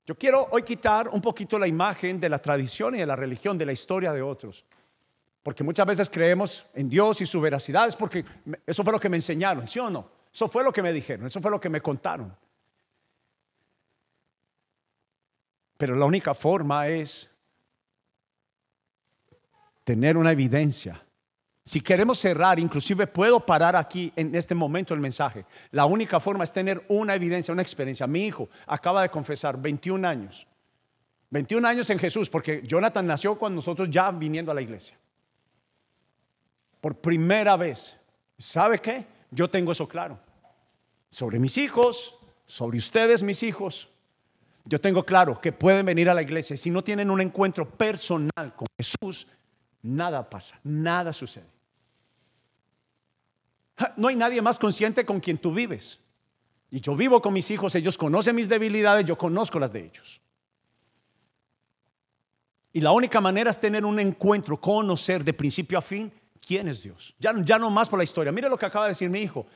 Yo 0.04 0.16
quiero 0.16 0.48
hoy 0.50 0.64
quitar 0.64 1.08
un 1.08 1.22
poquito 1.22 1.58
la 1.58 1.66
imagen 1.66 2.20
de 2.20 2.28
la 2.28 2.42
tradición 2.42 2.94
y 2.94 2.98
de 2.98 3.06
la 3.06 3.16
religión, 3.16 3.56
de 3.56 3.64
la 3.64 3.72
historia 3.72 4.12
de 4.12 4.20
otros. 4.20 4.66
Porque 5.42 5.64
muchas 5.64 5.86
veces 5.86 6.08
creemos 6.08 6.66
en 6.74 6.88
Dios 6.88 7.20
y 7.20 7.26
su 7.26 7.40
veracidad, 7.40 7.88
es 7.88 7.96
porque 7.96 8.24
eso 8.66 8.84
fue 8.84 8.92
lo 8.92 9.00
que 9.00 9.08
me 9.08 9.16
enseñaron, 9.16 9.66
¿sí 9.66 9.78
o 9.78 9.90
no? 9.90 10.08
Eso 10.32 10.48
fue 10.48 10.62
lo 10.62 10.72
que 10.72 10.82
me 10.82 10.92
dijeron, 10.92 11.26
eso 11.26 11.40
fue 11.40 11.50
lo 11.50 11.60
que 11.60 11.68
me 11.68 11.80
contaron. 11.80 12.34
Pero 15.76 15.96
la 15.96 16.04
única 16.04 16.32
forma 16.32 16.86
es 16.86 17.30
tener 19.84 20.16
una 20.16 20.30
evidencia 20.30 21.02
si 21.64 21.80
queremos 21.80 22.18
cerrar, 22.18 22.58
inclusive 22.58 23.06
puedo 23.06 23.38
parar 23.38 23.76
aquí 23.76 24.12
en 24.16 24.34
este 24.34 24.54
momento 24.54 24.94
el 24.94 25.00
mensaje. 25.00 25.46
La 25.70 25.84
única 25.84 26.18
forma 26.18 26.42
es 26.42 26.52
tener 26.52 26.84
una 26.88 27.14
evidencia, 27.14 27.52
una 27.52 27.62
experiencia. 27.62 28.06
Mi 28.08 28.26
hijo 28.26 28.48
acaba 28.66 29.02
de 29.02 29.10
confesar 29.10 29.60
21 29.60 30.06
años. 30.06 30.46
21 31.30 31.66
años 31.66 31.88
en 31.90 32.00
Jesús, 32.00 32.28
porque 32.28 32.62
Jonathan 32.66 33.06
nació 33.06 33.38
cuando 33.38 33.56
nosotros 33.56 33.88
ya 33.90 34.10
viniendo 34.10 34.50
a 34.50 34.54
la 34.54 34.60
iglesia. 34.60 34.98
Por 36.82 36.96
primera 36.96 37.56
vez. 37.56 37.96
¿Sabe 38.36 38.80
qué? 38.80 39.06
Yo 39.30 39.48
tengo 39.48 39.70
eso 39.70 39.86
claro. 39.86 40.18
Sobre 41.08 41.38
mis 41.38 41.56
hijos, 41.56 42.16
sobre 42.44 42.78
ustedes, 42.78 43.22
mis 43.22 43.44
hijos. 43.44 43.88
Yo 44.64 44.80
tengo 44.80 45.04
claro 45.04 45.40
que 45.40 45.52
pueden 45.52 45.86
venir 45.86 46.10
a 46.10 46.14
la 46.14 46.22
iglesia 46.22 46.56
si 46.56 46.70
no 46.70 46.82
tienen 46.82 47.08
un 47.08 47.20
encuentro 47.20 47.70
personal 47.70 48.54
con 48.56 48.66
Jesús, 48.76 49.28
nada 49.80 50.28
pasa, 50.28 50.58
nada 50.64 51.12
sucede. 51.12 51.46
No 53.96 54.08
hay 54.08 54.16
nadie 54.16 54.42
más 54.42 54.58
consciente 54.58 55.06
con 55.06 55.20
quien 55.20 55.38
tú 55.38 55.54
vives. 55.54 56.00
Y 56.68 56.80
yo 56.80 56.96
vivo 56.96 57.22
con 57.22 57.32
mis 57.32 57.48
hijos, 57.52 57.76
ellos 57.76 57.96
conocen 57.96 58.34
mis 58.34 58.48
debilidades, 58.48 59.06
yo 59.06 59.16
conozco 59.16 59.60
las 59.60 59.72
de 59.72 59.84
ellos. 59.84 60.20
Y 62.72 62.80
la 62.80 62.90
única 62.90 63.20
manera 63.20 63.50
es 63.50 63.60
tener 63.60 63.84
un 63.84 64.00
encuentro, 64.00 64.60
conocer 64.60 65.22
de 65.22 65.32
principio 65.32 65.78
a 65.78 65.82
fin 65.82 66.12
quién 66.44 66.68
es 66.68 66.82
Dios. 66.82 67.14
Ya, 67.18 67.32
no 67.32 67.70
más 67.70 67.88
por 67.88 67.98
la 67.98 68.04
historia. 68.04 68.32
Mire 68.32 68.48
lo 68.48 68.58
que 68.58 68.66
acaba 68.66 68.86
de 68.86 68.90
decir 68.90 69.08
mi 69.08 69.20
hijo. 69.20 69.46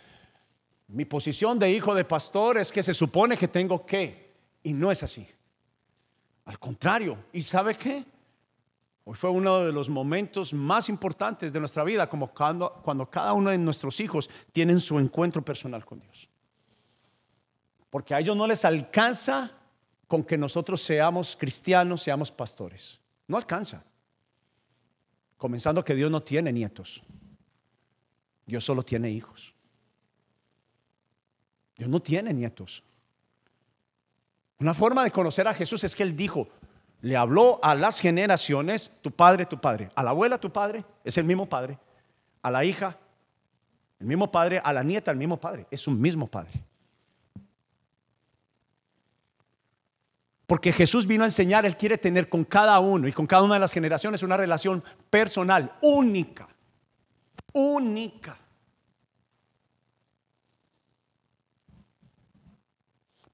Mi 0.89 1.05
posición 1.05 1.59
de 1.59 1.71
hijo 1.71 1.95
de 1.95 2.05
pastor 2.05 2.59
es 2.59 2.71
que 2.71 2.83
se 2.83 2.95
supone 2.95 3.37
que 3.37 3.49
tengo 3.49 3.85
que, 3.85 4.35
y 4.63 4.73
no 4.73 4.91
es 4.93 5.03
así. 5.03 5.27
Al 6.45 6.59
contrario, 6.59 7.19
¿y 7.33 7.43
sabe 7.43 7.77
qué? 7.77 8.05
Hoy 9.05 9.15
fue 9.15 9.31
uno 9.31 9.65
de 9.65 9.73
los 9.73 9.89
momentos 9.89 10.53
más 10.53 10.89
importantes 10.89 11.53
de 11.53 11.61
nuestra 11.61 11.85
vida, 11.85 12.09
como 12.09 12.33
cuando, 12.33 12.81
cuando 12.85 13.09
cada 13.11 13.33
uno 13.33 13.51
de 13.51 13.59
nuestros 13.59 13.99
hijos 14.01 14.31
tienen 14.53 14.81
su 14.81 14.99
encuentro 14.99 15.45
personal 15.45 15.85
con 15.85 16.01
Dios. 16.01 16.29
Porque 17.91 18.15
a 18.15 18.21
ellos 18.21 18.37
no 18.37 18.47
les 18.47 18.65
alcanza 18.65 19.53
con 20.07 20.23
que 20.23 20.39
nosotros 20.39 20.83
seamos 20.83 21.37
cristianos, 21.37 22.03
seamos 22.03 22.31
pastores. 22.31 23.01
No 23.27 23.37
alcanza. 23.37 23.85
Comenzando 25.37 25.85
que 25.85 25.95
Dios 25.95 26.11
no 26.11 26.23
tiene 26.23 26.53
nietos. 26.53 27.03
Dios 28.47 28.65
solo 28.65 28.83
tiene 28.83 29.11
hijos. 29.11 29.55
Dios 31.77 31.91
no 31.91 32.01
tiene 32.01 32.33
nietos. 32.33 32.83
Una 34.59 34.73
forma 34.73 35.05
de 35.05 35.11
conocer 35.11 35.47
a 35.47 35.55
Jesús 35.55 35.85
es 35.85 35.95
que 35.95 36.03
Él 36.03 36.17
dijo, 36.17 36.49
le 37.03 37.17
habló 37.17 37.61
a 37.63 37.75
las 37.75 38.01
generaciones, 38.01 38.91
tu 39.03 39.11
padre, 39.11 39.45
tu 39.45 39.61
padre, 39.61 39.91
a 39.95 40.03
la 40.03 40.11
abuela, 40.11 40.39
tu 40.39 40.51
padre, 40.51 40.85
es 41.05 41.19
el 41.19 41.25
mismo 41.25 41.47
padre, 41.47 41.79
a 42.41 42.51
la 42.51 42.65
hija, 42.65 42.99
el 44.01 44.07
mismo 44.07 44.31
padre, 44.31 44.61
a 44.65 44.73
la 44.73 44.83
nieta, 44.83 45.11
el 45.11 45.19
mismo 45.19 45.39
padre, 45.39 45.67
es 45.71 45.87
un 45.87 46.01
mismo 46.01 46.27
padre. 46.27 46.53
Porque 50.47 50.73
Jesús 50.73 51.07
vino 51.07 51.25
a 51.25 51.27
enseñar, 51.27 51.67
Él 51.67 51.77
quiere 51.77 51.99
tener 51.99 52.29
con 52.29 52.45
cada 52.45 52.79
uno 52.79 53.09
y 53.09 53.13
con 53.13 53.27
cada 53.27 53.43
una 53.43 53.55
de 53.55 53.61
las 53.61 53.73
generaciones 53.73 54.23
una 54.23 54.37
relación 54.37 54.83
personal, 55.11 55.77
única, 55.83 56.49
única. 57.53 58.39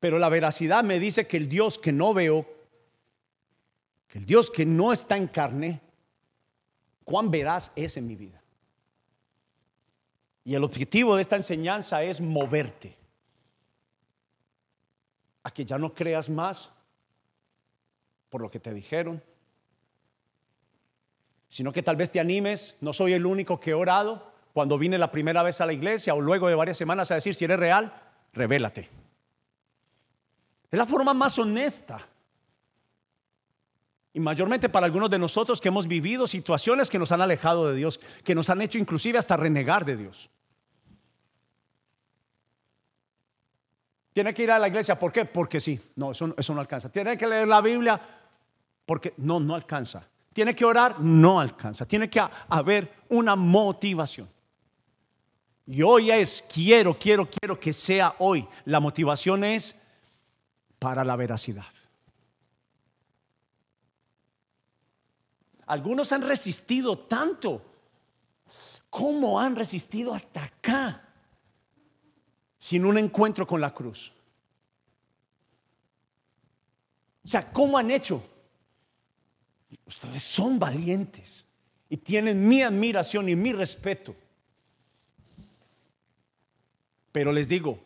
Pero 0.00 0.18
la 0.18 0.30
veracidad 0.30 0.82
me 0.82 0.98
dice 0.98 1.26
que 1.26 1.36
el 1.36 1.48
Dios 1.48 1.78
que 1.78 1.92
no 1.92 2.14
veo, 2.14 2.46
que 4.08 4.18
el 4.18 4.24
Dios 4.24 4.50
que 4.50 4.64
no 4.64 4.92
está 4.92 5.16
en 5.16 5.28
carne, 5.28 5.80
cuán 7.04 7.30
veraz 7.30 7.72
es 7.76 7.98
en 7.98 8.06
mi 8.06 8.16
vida. 8.16 8.42
Y 10.44 10.54
el 10.54 10.64
objetivo 10.64 11.14
de 11.14 11.22
esta 11.22 11.36
enseñanza 11.36 12.02
es 12.02 12.20
moverte 12.20 12.96
a 15.42 15.50
que 15.50 15.64
ya 15.64 15.76
no 15.76 15.92
creas 15.92 16.30
más 16.30 16.72
por 18.32 18.40
lo 18.40 18.50
que 18.50 18.60
te 18.60 18.72
dijeron, 18.72 19.22
sino 21.48 21.70
que 21.70 21.82
tal 21.82 21.96
vez 21.96 22.10
te 22.10 22.18
animes, 22.18 22.78
no 22.80 22.94
soy 22.94 23.12
el 23.12 23.26
único 23.26 23.60
que 23.60 23.72
he 23.72 23.74
orado 23.74 24.32
cuando 24.54 24.78
vine 24.78 24.96
la 24.96 25.10
primera 25.10 25.42
vez 25.42 25.60
a 25.60 25.66
la 25.66 25.74
iglesia 25.74 26.14
o 26.14 26.20
luego 26.22 26.48
de 26.48 26.54
varias 26.54 26.78
semanas 26.78 27.10
a 27.10 27.16
decir, 27.16 27.34
si 27.34 27.44
eres 27.44 27.60
real, 27.60 27.92
revélate. 28.32 28.88
Es 30.70 30.78
la 30.78 30.86
forma 30.86 31.12
más 31.12 31.38
honesta 31.38 32.08
y 34.14 34.20
mayormente 34.20 34.70
para 34.70 34.86
algunos 34.86 35.10
de 35.10 35.18
nosotros 35.18 35.60
que 35.60 35.68
hemos 35.68 35.86
vivido 35.86 36.26
situaciones 36.26 36.88
que 36.88 36.98
nos 36.98 37.12
han 37.12 37.20
alejado 37.20 37.68
de 37.68 37.76
Dios, 37.76 38.00
que 38.24 38.34
nos 38.34 38.48
han 38.48 38.62
hecho 38.62 38.78
inclusive 38.78 39.18
hasta 39.18 39.36
renegar 39.36 39.84
de 39.84 39.98
Dios. 39.98 40.30
Tiene 44.12 44.34
que 44.34 44.42
ir 44.42 44.50
a 44.50 44.58
la 44.58 44.68
iglesia, 44.68 44.98
¿por 44.98 45.10
qué? 45.10 45.24
Porque 45.24 45.58
sí, 45.58 45.80
no, 45.96 46.10
eso, 46.10 46.34
eso 46.36 46.54
no 46.54 46.60
alcanza. 46.60 46.90
Tiene 46.90 47.16
que 47.16 47.26
leer 47.26 47.48
la 47.48 47.62
Biblia, 47.62 48.00
porque 48.92 49.14
no, 49.16 49.40
no 49.40 49.54
alcanza. 49.54 50.06
Tiene 50.34 50.54
que 50.54 50.66
orar, 50.66 51.00
no 51.00 51.40
alcanza. 51.40 51.86
Tiene 51.86 52.10
que 52.10 52.22
haber 52.50 52.92
una 53.08 53.34
motivación. 53.34 54.28
Y 55.64 55.80
hoy 55.80 56.10
es, 56.10 56.44
quiero, 56.52 56.98
quiero, 56.98 57.26
quiero 57.26 57.58
que 57.58 57.72
sea 57.72 58.14
hoy. 58.18 58.46
La 58.66 58.80
motivación 58.80 59.44
es 59.44 59.80
para 60.78 61.06
la 61.06 61.16
veracidad. 61.16 61.64
Algunos 65.64 66.12
han 66.12 66.20
resistido 66.20 66.98
tanto. 66.98 67.64
¿Cómo 68.90 69.40
han 69.40 69.56
resistido 69.56 70.12
hasta 70.12 70.44
acá? 70.44 71.08
Sin 72.58 72.84
un 72.84 72.98
encuentro 72.98 73.46
con 73.46 73.58
la 73.58 73.72
cruz. 73.72 74.12
O 77.24 77.28
sea, 77.28 77.50
¿cómo 77.50 77.78
han 77.78 77.90
hecho? 77.90 78.22
Ustedes 79.86 80.22
son 80.22 80.58
valientes 80.58 81.44
y 81.88 81.96
tienen 81.96 82.48
mi 82.48 82.62
admiración 82.62 83.28
y 83.28 83.36
mi 83.36 83.52
respeto. 83.52 84.14
Pero 87.12 87.32
les 87.32 87.48
digo, 87.48 87.78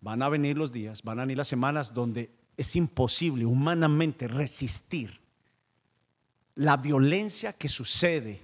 van 0.00 0.22
a 0.22 0.28
venir 0.28 0.56
los 0.56 0.72
días, 0.72 1.02
van 1.02 1.18
a 1.18 1.22
venir 1.22 1.38
las 1.38 1.48
semanas 1.48 1.94
donde 1.94 2.30
es 2.56 2.76
imposible 2.76 3.44
humanamente 3.44 4.28
resistir 4.28 5.18
la 6.54 6.76
violencia 6.76 7.52
que 7.52 7.68
sucede 7.68 8.40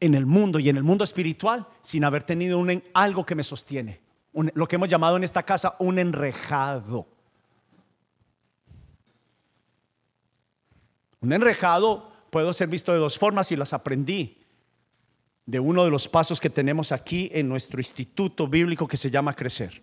en 0.00 0.14
el 0.14 0.26
mundo 0.26 0.58
y 0.58 0.68
en 0.68 0.76
el 0.76 0.82
mundo 0.82 1.04
espiritual 1.04 1.66
sin 1.80 2.04
haber 2.04 2.24
tenido 2.24 2.64
algo 2.94 3.24
que 3.24 3.34
me 3.34 3.44
sostiene. 3.44 4.00
lo 4.32 4.66
que 4.66 4.76
hemos 4.76 4.88
llamado 4.88 5.16
en 5.16 5.24
esta 5.24 5.44
casa 5.44 5.76
un 5.78 5.98
enrejado. 5.98 7.06
Un 11.22 11.32
enrejado 11.32 12.10
puede 12.30 12.52
ser 12.52 12.68
visto 12.68 12.92
de 12.92 12.98
dos 12.98 13.18
formas 13.18 13.50
y 13.52 13.56
las 13.56 13.72
aprendí 13.72 14.38
de 15.46 15.60
uno 15.60 15.84
de 15.84 15.90
los 15.90 16.08
pasos 16.08 16.40
que 16.40 16.50
tenemos 16.50 16.92
aquí 16.92 17.30
en 17.32 17.48
nuestro 17.48 17.80
instituto 17.80 18.46
bíblico 18.46 18.86
que 18.86 18.96
se 18.96 19.10
llama 19.10 19.34
Crecer. 19.34 19.82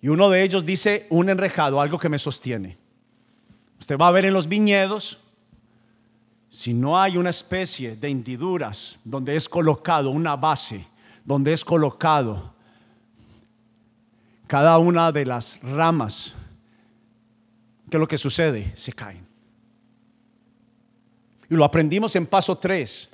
Y 0.00 0.08
uno 0.08 0.30
de 0.30 0.42
ellos 0.42 0.64
dice 0.64 1.06
un 1.10 1.28
enrejado, 1.28 1.80
algo 1.80 1.98
que 1.98 2.08
me 2.08 2.18
sostiene. 2.18 2.78
Usted 3.78 3.98
va 3.98 4.08
a 4.08 4.12
ver 4.12 4.24
en 4.24 4.32
los 4.32 4.48
viñedos 4.48 5.20
si 6.48 6.74
no 6.74 7.00
hay 7.00 7.16
una 7.16 7.30
especie 7.30 7.94
de 7.94 8.08
hendiduras 8.08 8.98
donde 9.04 9.36
es 9.36 9.48
colocado 9.48 10.10
una 10.10 10.36
base, 10.36 10.86
donde 11.24 11.52
es 11.52 11.64
colocado 11.64 12.54
cada 14.50 14.78
una 14.78 15.12
de 15.12 15.24
las 15.24 15.62
ramas, 15.62 16.34
¿qué 17.88 17.96
es 17.96 18.00
lo 18.00 18.08
que 18.08 18.18
sucede? 18.18 18.72
Se 18.74 18.92
caen. 18.92 19.29
Y 21.50 21.56
lo 21.56 21.64
aprendimos 21.64 22.14
en 22.14 22.26
paso 22.26 22.56
3, 22.56 23.08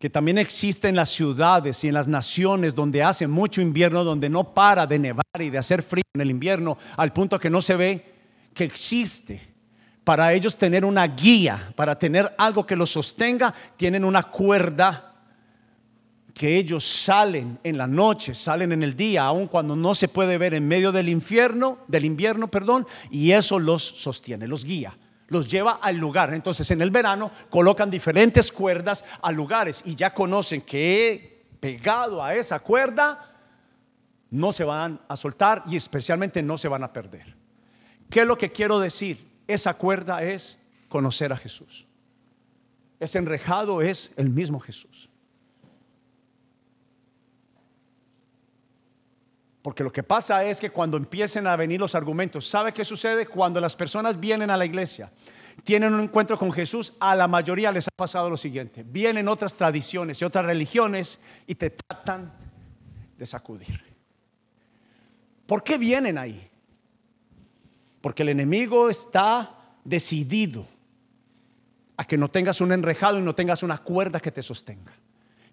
que 0.00 0.10
también 0.10 0.38
existe 0.38 0.88
en 0.88 0.96
las 0.96 1.08
ciudades 1.08 1.84
y 1.84 1.88
en 1.88 1.94
las 1.94 2.08
naciones 2.08 2.74
donde 2.74 3.02
hace 3.02 3.28
mucho 3.28 3.60
invierno, 3.60 4.02
donde 4.02 4.28
no 4.28 4.52
para 4.52 4.88
de 4.88 4.98
nevar 4.98 5.24
y 5.38 5.48
de 5.48 5.58
hacer 5.58 5.84
frío 5.84 6.02
en 6.14 6.20
el 6.20 6.30
invierno, 6.30 6.76
al 6.96 7.12
punto 7.12 7.38
que 7.38 7.48
no 7.48 7.62
se 7.62 7.76
ve 7.76 8.14
que 8.52 8.64
existe. 8.64 9.40
Para 10.02 10.32
ellos 10.32 10.56
tener 10.56 10.84
una 10.84 11.06
guía, 11.06 11.72
para 11.76 11.96
tener 11.96 12.34
algo 12.38 12.66
que 12.66 12.74
los 12.74 12.90
sostenga, 12.90 13.54
tienen 13.76 14.04
una 14.04 14.24
cuerda 14.24 15.14
que 16.34 16.56
ellos 16.56 16.84
salen 16.84 17.58
en 17.62 17.78
la 17.78 17.86
noche, 17.86 18.34
salen 18.34 18.72
en 18.72 18.82
el 18.82 18.96
día, 18.96 19.24
aun 19.24 19.46
cuando 19.46 19.76
no 19.76 19.94
se 19.94 20.08
puede 20.08 20.38
ver 20.38 20.54
en 20.54 20.66
medio 20.66 20.90
del 20.90 21.08
infierno, 21.08 21.78
del 21.86 22.04
invierno, 22.04 22.48
perdón, 22.48 22.84
y 23.10 23.30
eso 23.30 23.58
los 23.58 23.82
sostiene, 23.82 24.46
los 24.46 24.64
guía, 24.64 24.96
los 25.28 25.50
lleva 25.50 25.72
al 25.82 25.96
lugar. 25.96 26.32
Entonces, 26.34 26.70
en 26.70 26.82
el 26.82 26.90
verano 26.90 27.30
colocan 27.50 27.90
diferentes 27.90 28.52
cuerdas 28.52 29.04
a 29.22 29.32
lugares 29.32 29.82
y 29.84 29.94
ya 29.94 30.14
conocen 30.14 30.62
que 30.62 31.44
pegado 31.60 32.22
a 32.22 32.34
esa 32.34 32.60
cuerda 32.60 33.32
no 34.30 34.52
se 34.52 34.64
van 34.64 35.00
a 35.08 35.16
soltar 35.16 35.62
y 35.66 35.76
especialmente 35.76 36.42
no 36.42 36.58
se 36.58 36.68
van 36.68 36.84
a 36.84 36.92
perder. 36.92 37.36
¿Qué 38.10 38.20
es 38.20 38.26
lo 38.26 38.38
que 38.38 38.52
quiero 38.52 38.78
decir? 38.78 39.26
Esa 39.46 39.74
cuerda 39.74 40.22
es 40.22 40.58
conocer 40.88 41.32
a 41.32 41.36
Jesús. 41.36 41.86
Ese 42.98 43.18
enrejado 43.18 43.82
es 43.82 44.12
el 44.16 44.30
mismo 44.30 44.60
Jesús. 44.60 45.10
Porque 49.66 49.82
lo 49.82 49.90
que 49.90 50.04
pasa 50.04 50.44
es 50.44 50.60
que 50.60 50.70
cuando 50.70 50.96
empiecen 50.96 51.44
a 51.48 51.56
venir 51.56 51.80
los 51.80 51.96
argumentos, 51.96 52.46
¿sabe 52.46 52.72
qué 52.72 52.84
sucede? 52.84 53.26
Cuando 53.26 53.60
las 53.60 53.74
personas 53.74 54.20
vienen 54.20 54.48
a 54.48 54.56
la 54.56 54.64
iglesia, 54.64 55.10
tienen 55.64 55.92
un 55.92 56.02
encuentro 56.02 56.38
con 56.38 56.52
Jesús, 56.52 56.92
a 57.00 57.16
la 57.16 57.26
mayoría 57.26 57.72
les 57.72 57.88
ha 57.88 57.96
pasado 57.96 58.30
lo 58.30 58.36
siguiente. 58.36 58.84
Vienen 58.86 59.26
otras 59.26 59.56
tradiciones 59.56 60.22
y 60.22 60.24
otras 60.24 60.46
religiones 60.46 61.18
y 61.48 61.56
te 61.56 61.70
tratan 61.70 62.32
de 63.18 63.26
sacudir. 63.26 63.82
¿Por 65.46 65.64
qué 65.64 65.78
vienen 65.78 66.16
ahí? 66.16 66.48
Porque 68.00 68.22
el 68.22 68.28
enemigo 68.28 68.88
está 68.88 69.50
decidido 69.82 70.64
a 71.96 72.04
que 72.04 72.16
no 72.16 72.30
tengas 72.30 72.60
un 72.60 72.70
enrejado 72.70 73.18
y 73.18 73.22
no 73.22 73.34
tengas 73.34 73.64
una 73.64 73.78
cuerda 73.78 74.20
que 74.20 74.30
te 74.30 74.42
sostenga. 74.42 74.92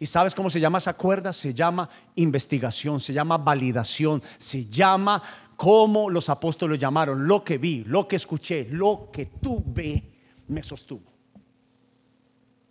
¿Y 0.04 0.06
sabes 0.06 0.36
cómo 0.36 0.50
se 0.50 0.60
llama 0.60 0.80
esa 0.80 0.96
cuerda? 0.96 1.32
Se 1.32 1.54
llama 1.54 1.88
investigación, 2.16 3.00
se 3.00 3.14
llama 3.14 3.38
validación, 3.38 4.22
se 4.38 4.66
llama 4.66 5.24
como 5.56 6.10
los 6.10 6.28
apóstoles 6.28 6.78
llamaron, 6.78 7.26
lo 7.26 7.42
que 7.42 7.58
vi, 7.58 7.86
lo 7.86 8.06
que 8.06 8.18
escuché, 8.18 8.68
lo 8.70 9.10
que 9.14 9.28
tuve, 9.28 10.04
me 10.50 10.62
sostuvo. 10.62 11.10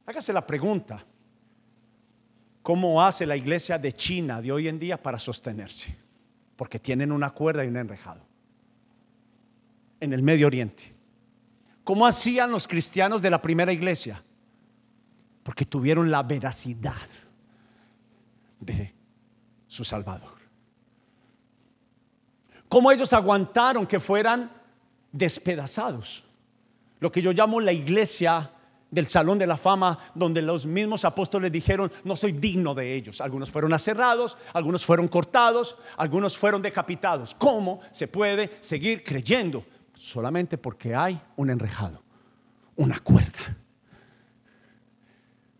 Hágase 0.05 0.31
la 0.35 0.47
pregunta, 0.47 1.03
¿cómo 2.63 3.03
hace 3.03 3.25
la 3.25 3.35
iglesia 3.35 3.79
de 3.79 3.95
China 3.95 4.43
de 4.43 4.53
hoy 4.53 4.69
en 4.69 4.79
día 4.79 5.03
para 5.03 5.19
sostenerse? 5.19 5.97
Porque 6.55 6.79
tienen 6.79 7.11
una 7.11 7.31
cuerda 7.31 7.65
y 7.65 7.69
un 7.69 7.79
enrejado. 7.79 8.21
En 10.01 10.13
el 10.13 10.23
Medio 10.23 10.49
Oriente. 10.49 10.95
¿Cómo 11.83 12.07
hacían 12.07 12.51
los 12.51 12.69
cristianos 12.69 13.23
de 13.23 13.31
la 13.31 13.41
primera 13.41 13.73
iglesia? 13.73 14.23
Porque 15.43 15.65
tuvieron 15.65 16.11
la 16.11 16.23
veracidad 16.23 16.93
de 18.63 18.95
su 19.67 19.85
Salvador. 19.85 20.39
Cómo 22.69 22.91
ellos 22.91 23.13
aguantaron 23.13 23.87
que 23.87 24.01
fueran 24.01 24.51
despedazados. 25.11 26.25
Lo 27.01 27.13
que 27.13 27.21
yo 27.21 27.33
llamo 27.33 27.61
la 27.61 27.73
iglesia 27.73 28.51
del 28.91 29.09
Salón 29.09 29.39
de 29.39 29.47
la 29.47 29.57
Fama, 29.57 29.99
donde 30.15 30.41
los 30.41 30.67
mismos 30.67 31.05
apóstoles 31.05 31.51
dijeron, 31.51 31.91
no 32.05 32.15
soy 32.15 32.33
digno 32.33 32.75
de 32.75 32.95
ellos. 32.95 33.21
Algunos 33.21 33.51
fueron 33.51 33.73
aserrados, 33.73 34.37
algunos 34.53 34.87
fueron 34.87 35.09
cortados, 35.09 35.77
algunos 35.97 36.39
fueron 36.39 36.63
decapitados. 36.63 37.35
¿Cómo 37.35 37.81
se 37.91 38.07
puede 38.07 38.59
seguir 38.61 39.03
creyendo? 39.03 39.65
Solamente 39.95 40.57
porque 40.57 40.95
hay 40.95 41.21
un 41.37 41.51
enrejado, 41.51 42.03
una 42.77 42.99
cuerda, 43.01 43.57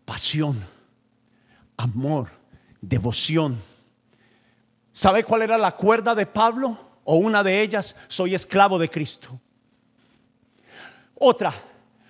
pasión, 0.05 0.59
amor 1.77 2.42
devoción. 2.83 3.57
¿Sabe 4.91 5.23
cuál 5.23 5.41
era 5.41 5.57
la 5.57 5.71
cuerda 5.71 6.13
de 6.13 6.25
Pablo? 6.25 6.77
O 7.05 7.15
una 7.15 7.43
de 7.43 7.61
ellas, 7.61 7.95
soy 8.07 8.35
esclavo 8.35 8.77
de 8.77 8.89
Cristo. 8.89 9.39
Otra, 11.15 11.53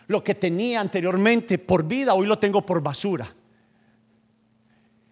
lo 0.07 0.23
que 0.23 0.35
tenía 0.35 0.81
anteriormente 0.81 1.57
por 1.57 1.83
vida, 1.85 2.13
hoy 2.13 2.27
lo 2.27 2.37
tengo 2.37 2.65
por 2.65 2.81
basura. 2.81 3.33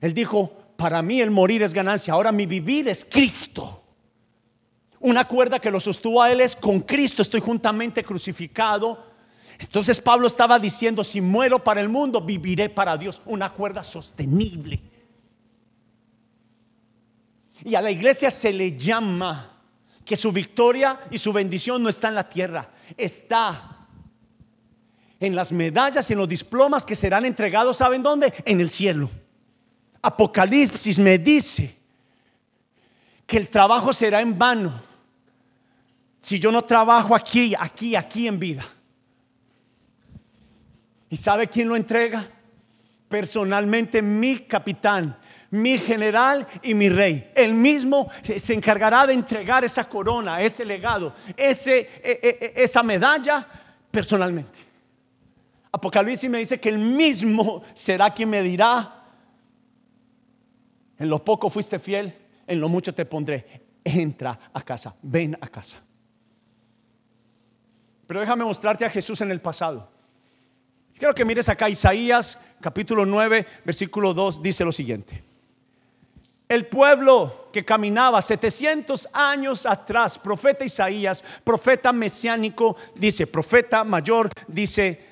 Él 0.02 0.14
dijo, 0.14 0.52
para 0.76 1.02
mí 1.02 1.22
el 1.22 1.32
morir 1.32 1.62
es 1.62 1.74
ganancia, 1.74 2.14
ahora 2.14 2.32
mi 2.32 2.46
vivir 2.46 2.88
es 2.88 3.06
Cristo. 3.06 3.84
Una 5.00 5.28
cuerda 5.28 5.60
que 5.60 5.72
lo 5.72 5.80
sostuvo 5.80 6.22
a 6.22 6.32
él 6.32 6.42
es 6.42 6.56
con 6.56 6.82
Cristo 6.82 7.22
estoy 7.22 7.40
juntamente 7.40 8.04
crucificado. 8.04 9.04
Entonces 9.60 10.00
Pablo 10.02 10.28
estaba 10.28 10.60
diciendo, 10.60 11.04
si 11.04 11.22
muero 11.22 11.64
para 11.64 11.82
el 11.82 11.90
mundo, 11.90 12.22
viviré 12.22 12.70
para 12.70 12.98
Dios. 12.98 13.22
Una 13.26 13.52
cuerda 13.52 13.84
sostenible. 13.84 14.91
Y 17.64 17.76
a 17.76 17.82
la 17.82 17.92
iglesia 17.92 18.32
se 18.32 18.52
le 18.52 18.78
llama 18.78 19.52
que 20.04 20.16
su 20.16 20.32
victoria 20.32 21.00
y 21.12 21.18
su 21.18 21.32
bendición 21.32 21.82
no 21.84 21.90
está 21.90 22.08
en 22.08 22.16
la 22.16 22.28
tierra, 22.28 22.70
está 22.98 23.88
en 25.20 25.36
las 25.36 25.52
medallas 25.52 26.10
y 26.10 26.14
en 26.14 26.20
los 26.20 26.28
diplomas 26.28 26.86
que 26.86 26.96
serán 26.96 27.26
entregados, 27.26 27.78
¿saben 27.78 28.02
dónde? 28.02 28.34
En 28.46 28.60
el 28.60 28.72
cielo. 28.72 29.10
Apocalipsis 30.02 30.98
me 30.98 31.20
dice 31.20 31.78
que 33.28 33.38
el 33.38 33.48
trabajo 33.48 33.94
será 33.94 34.20
en 34.22 34.38
vano 34.38 34.92
si 36.20 36.40
yo 36.40 36.52
no 36.52 36.64
trabajo 36.64 37.16
aquí, 37.16 37.54
aquí, 37.58 37.96
aquí 37.96 38.28
en 38.28 38.40
vida. 38.40 38.64
¿Y 41.10 41.18
sabe 41.18 41.48
quién 41.48 41.68
lo 41.68 41.76
entrega? 41.76 42.30
Personalmente 43.10 44.02
mi 44.02 44.40
capitán, 44.40 45.18
mi 45.52 45.78
general 45.78 46.48
y 46.64 46.74
mi 46.74 46.90
rey. 46.90 47.32
Él 47.36 47.54
mismo 47.54 48.10
se 48.38 48.54
encargará 48.54 49.06
de 49.06 49.14
entregar 49.14 49.64
esa 49.64 49.88
corona, 49.88 50.42
ese 50.42 50.66
legado, 50.66 51.14
ese, 51.38 51.80
e, 51.80 52.20
e, 52.24 52.54
e, 52.58 52.64
esa 52.64 52.82
medalla 52.82 53.48
personalmente. 53.92 54.60
Apocalipsis 55.72 56.30
me 56.30 56.40
dice 56.40 56.60
que 56.60 56.70
él 56.70 56.80
mismo 56.80 57.62
será 57.74 58.14
quien 58.14 58.30
me 58.30 58.42
dirá, 58.42 58.98
en 60.98 61.10
lo 61.10 61.24
poco 61.24 61.50
fuiste 61.50 61.80
fiel, 61.80 62.16
en 62.48 62.60
lo 62.60 62.70
mucho 62.70 62.94
te 62.94 63.06
pondré. 63.06 63.62
Entra 63.84 64.38
a 64.54 64.62
casa, 64.62 64.96
ven 65.02 65.38
a 65.42 65.48
casa. 65.48 65.78
Pero 68.06 68.20
déjame 68.20 68.44
mostrarte 68.44 68.86
a 68.86 68.90
Jesús 68.90 69.20
en 69.22 69.32
el 69.32 69.42
pasado. 69.42 69.90
Quiero 70.94 71.16
que 71.16 71.26
mires 71.26 71.50
acá 71.50 71.68
Isaías 71.68 72.38
capítulo 72.62 73.06
9, 73.06 73.48
versículo 73.66 74.14
2, 74.14 74.44
dice 74.44 74.64
lo 74.64 74.72
siguiente 74.72 75.31
el 76.52 76.66
pueblo 76.68 77.48
que 77.54 77.64
caminaba 77.64 78.22
700 78.22 79.08
años 79.14 79.66
atrás, 79.66 80.20
profeta 80.20 80.66
Isaías, 80.66 81.24
profeta 81.46 81.94
mesiánico, 81.94 82.76
dice, 82.94 83.26
profeta 83.26 83.86
mayor, 83.86 84.30
dice, 84.50 85.08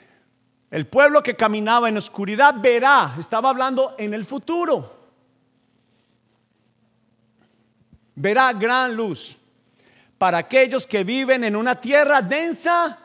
el 0.69 0.85
pueblo 0.85 1.23
que 1.23 1.37
caminaba 1.37 1.87
en 1.87 1.95
oscuridad 1.95 2.55
verá, 2.59 3.15
estaba 3.17 3.51
hablando 3.51 3.95
en 3.97 4.13
el 4.13 4.25
futuro, 4.25 4.93
verá 8.15 8.51
gran 8.51 8.93
luz. 8.93 9.37
Para 10.17 10.39
aquellos 10.39 10.85
que 10.85 11.05
viven 11.05 11.45
en 11.45 11.55
una 11.55 11.79
tierra 11.79 12.21
densa, 12.21 12.99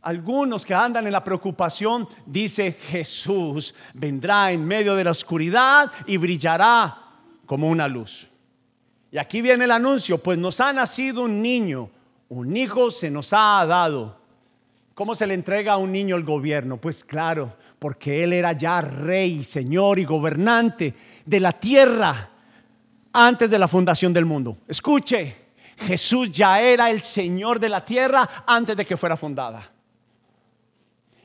algunos 0.00 0.66
que 0.66 0.74
andan 0.74 1.06
en 1.06 1.12
la 1.12 1.22
preocupación, 1.22 2.08
dice 2.26 2.72
Jesús, 2.72 3.76
vendrá 3.94 4.50
en 4.50 4.66
medio 4.66 4.96
de 4.96 5.04
la 5.04 5.12
oscuridad 5.12 5.92
y 6.08 6.16
brillará 6.16 7.01
como 7.52 7.68
una 7.68 7.86
luz. 7.86 8.30
Y 9.10 9.18
aquí 9.18 9.42
viene 9.42 9.64
el 9.64 9.72
anuncio, 9.72 10.16
pues 10.16 10.38
nos 10.38 10.58
ha 10.62 10.72
nacido 10.72 11.24
un 11.24 11.42
niño, 11.42 11.90
un 12.30 12.56
hijo 12.56 12.90
se 12.90 13.10
nos 13.10 13.34
ha 13.34 13.66
dado. 13.66 14.16
¿Cómo 14.94 15.14
se 15.14 15.26
le 15.26 15.34
entrega 15.34 15.74
a 15.74 15.76
un 15.76 15.92
niño 15.92 16.16
el 16.16 16.24
gobierno? 16.24 16.78
Pues 16.78 17.04
claro, 17.04 17.54
porque 17.78 18.24
él 18.24 18.32
era 18.32 18.52
ya 18.52 18.80
rey, 18.80 19.44
señor 19.44 19.98
y 19.98 20.06
gobernante 20.06 20.94
de 21.26 21.40
la 21.40 21.52
tierra 21.52 22.30
antes 23.12 23.50
de 23.50 23.58
la 23.58 23.68
fundación 23.68 24.14
del 24.14 24.24
mundo. 24.24 24.56
Escuche, 24.66 25.36
Jesús 25.76 26.32
ya 26.32 26.58
era 26.58 26.90
el 26.90 27.02
señor 27.02 27.60
de 27.60 27.68
la 27.68 27.84
tierra 27.84 28.26
antes 28.46 28.74
de 28.78 28.86
que 28.86 28.96
fuera 28.96 29.18
fundada. 29.18 29.71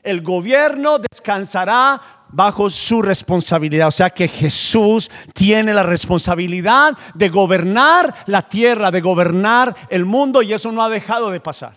El 0.02 0.22
gobierno 0.22 0.98
descansará 0.98 2.00
bajo 2.30 2.70
su 2.70 3.02
responsabilidad. 3.02 3.88
O 3.88 3.92
sea 3.92 4.10
que 4.10 4.28
Jesús 4.28 5.10
tiene 5.34 5.74
la 5.74 5.82
responsabilidad 5.82 6.96
de 7.14 7.28
gobernar 7.28 8.14
la 8.26 8.48
tierra, 8.48 8.90
de 8.90 9.00
gobernar 9.00 9.74
el 9.90 10.04
mundo 10.04 10.42
y 10.42 10.52
eso 10.52 10.70
no 10.72 10.82
ha 10.82 10.88
dejado 10.88 11.30
de 11.30 11.40
pasar. 11.40 11.76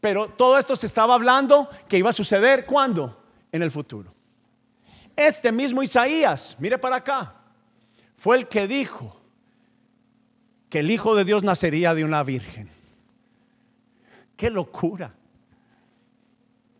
Pero 0.00 0.28
todo 0.28 0.58
esto 0.58 0.76
se 0.76 0.86
estaba 0.86 1.14
hablando 1.14 1.68
que 1.88 1.98
iba 1.98 2.10
a 2.10 2.12
suceder 2.12 2.66
cuando? 2.66 3.22
En 3.50 3.62
el 3.62 3.70
futuro. 3.70 4.12
Este 5.16 5.52
mismo 5.52 5.82
Isaías, 5.82 6.56
mire 6.58 6.76
para 6.76 6.96
acá, 6.96 7.34
fue 8.16 8.36
el 8.36 8.48
que 8.48 8.66
dijo 8.66 9.20
que 10.68 10.80
el 10.80 10.90
Hijo 10.90 11.14
de 11.14 11.24
Dios 11.24 11.44
nacería 11.44 11.94
de 11.94 12.04
una 12.04 12.22
virgen. 12.22 12.68
¡Qué 14.36 14.50
locura! 14.50 15.14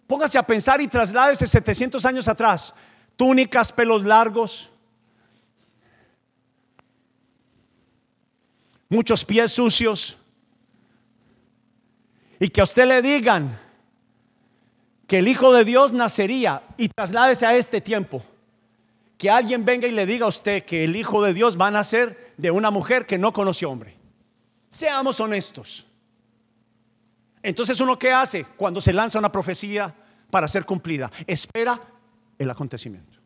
Póngase 0.07 0.38
a 0.38 0.43
pensar 0.43 0.81
y 0.81 0.88
trasládese 0.88 1.47
700 1.47 2.05
años 2.05 2.29
atrás. 2.29 2.75
Túnicas, 3.17 3.73
pelos 3.73 4.05
largos, 4.05 4.71
muchos 8.88 9.25
pies 9.25 9.53
sucios. 9.53 10.17
Y 12.38 12.49
que 12.49 12.61
a 12.61 12.64
usted 12.64 12.87
le 12.87 13.01
digan 13.01 13.59
que 15.07 15.19
el 15.19 15.29
Hijo 15.29 15.53
de 15.53 15.64
Dios 15.64 15.93
nacería 15.93 16.62
y 16.77 16.88
trasládese 16.88 17.47
a 17.47 17.57
este 17.57 17.81
tiempo. 17.81 18.23
Que 19.17 19.31
alguien 19.31 19.64
venga 19.64 19.87
y 19.87 19.93
le 19.93 20.07
diga 20.07 20.27
a 20.27 20.29
usted 20.29 20.64
que 20.64 20.85
el 20.85 20.97
Hijo 20.97 21.23
de 21.23 21.33
Dios 21.33 21.59
va 21.59 21.69
a 21.69 21.71
nacer 21.71 22.35
de 22.37 22.51
una 22.51 22.71
mujer 22.71 23.07
que 23.07 23.17
no 23.17 23.33
conoce 23.33 23.64
hombre. 23.64 23.97
Seamos 24.69 25.21
honestos. 25.21 25.87
Entonces 27.44 27.78
uno 27.78 27.98
qué 27.98 28.11
hace 28.11 28.46
cuando 28.57 28.80
se 28.80 28.92
lanza 28.92 29.18
una 29.18 29.30
profecía 29.30 29.94
para 30.30 30.48
ser 30.48 30.64
cumplida? 30.64 31.12
Espera 31.26 31.78
el 32.38 32.50
acontecimiento. 32.50 33.18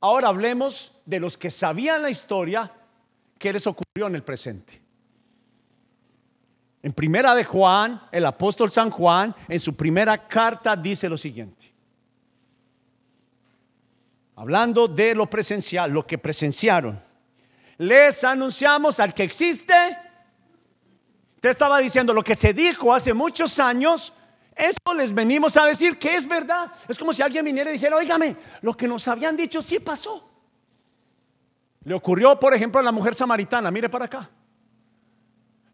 Ahora 0.00 0.28
hablemos 0.28 0.92
de 1.04 1.18
los 1.18 1.36
que 1.36 1.50
sabían 1.50 2.02
la 2.02 2.10
historia 2.10 2.72
que 3.38 3.52
les 3.52 3.66
ocurrió 3.66 4.06
en 4.06 4.14
el 4.14 4.22
presente. 4.22 4.80
En 6.80 6.92
primera 6.92 7.34
de 7.34 7.44
Juan, 7.44 8.00
el 8.12 8.24
apóstol 8.24 8.70
San 8.70 8.90
Juan, 8.90 9.34
en 9.48 9.58
su 9.58 9.74
primera 9.74 10.28
carta 10.28 10.76
dice 10.76 11.08
lo 11.08 11.18
siguiente. 11.18 11.72
Hablando 14.36 14.86
de 14.86 15.14
lo 15.16 15.28
presencial, 15.28 15.90
lo 15.90 16.06
que 16.06 16.18
presenciaron. 16.18 17.00
Les 17.78 18.22
anunciamos 18.22 19.00
al 19.00 19.12
que 19.12 19.24
existe 19.24 19.74
te 21.42 21.50
estaba 21.50 21.80
diciendo 21.80 22.14
lo 22.14 22.22
que 22.22 22.36
se 22.36 22.54
dijo 22.54 22.94
hace 22.94 23.12
muchos 23.12 23.58
años. 23.58 24.14
Eso 24.54 24.94
les 24.94 25.12
venimos 25.12 25.56
a 25.56 25.66
decir 25.66 25.98
que 25.98 26.14
es 26.14 26.28
verdad. 26.28 26.70
Es 26.86 26.96
como 26.96 27.12
si 27.12 27.20
alguien 27.20 27.44
viniera 27.44 27.68
y 27.68 27.72
dijera, 27.72 27.96
oígame, 27.96 28.36
lo 28.60 28.76
que 28.76 28.86
nos 28.86 29.08
habían 29.08 29.36
dicho 29.36 29.60
sí 29.60 29.80
pasó. 29.80 30.30
Le 31.82 31.94
ocurrió, 31.94 32.38
por 32.38 32.54
ejemplo, 32.54 32.78
a 32.78 32.82
la 32.84 32.92
mujer 32.92 33.16
samaritana. 33.16 33.72
Mire 33.72 33.88
para 33.88 34.04
acá. 34.04 34.30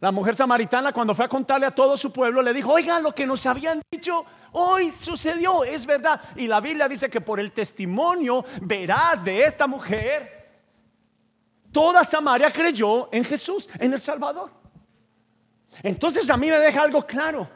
La 0.01 0.11
mujer 0.11 0.35
samaritana 0.35 0.91
cuando 0.91 1.15
fue 1.15 1.27
a 1.27 1.29
contarle 1.29 1.67
a 1.67 1.75
todo 1.75 1.99
su 1.99 2.15
pueblo 2.15 2.41
le 2.41 2.55
dijo, 2.55 2.73
oiga, 2.73 2.99
lo 2.99 3.15
que 3.15 3.27
nos 3.27 3.45
habían 3.45 3.83
dicho 3.91 4.25
hoy 4.53 4.91
sucedió, 4.91 5.65
es 5.65 5.85
verdad. 5.85 6.19
Y 6.37 6.47
la 6.47 6.63
Biblia 6.63 6.89
dice 6.89 7.11
que 7.11 7.21
por 7.21 7.39
el 7.41 7.53
testimonio 7.53 8.43
verás 8.63 9.23
de 9.23 9.45
esta 9.45 9.67
mujer, 9.67 10.63
toda 11.71 12.05
Samaria 12.05 12.51
creyó 12.51 13.11
en 13.13 13.23
Jesús, 13.23 13.69
en 13.79 13.93
el 13.93 14.01
Salvador. 14.01 14.58
Entonces 15.83 16.29
a 16.31 16.37
mí 16.37 16.49
me 16.49 16.59
deja 16.59 16.83
algo 16.83 17.07
claro. 17.07 17.49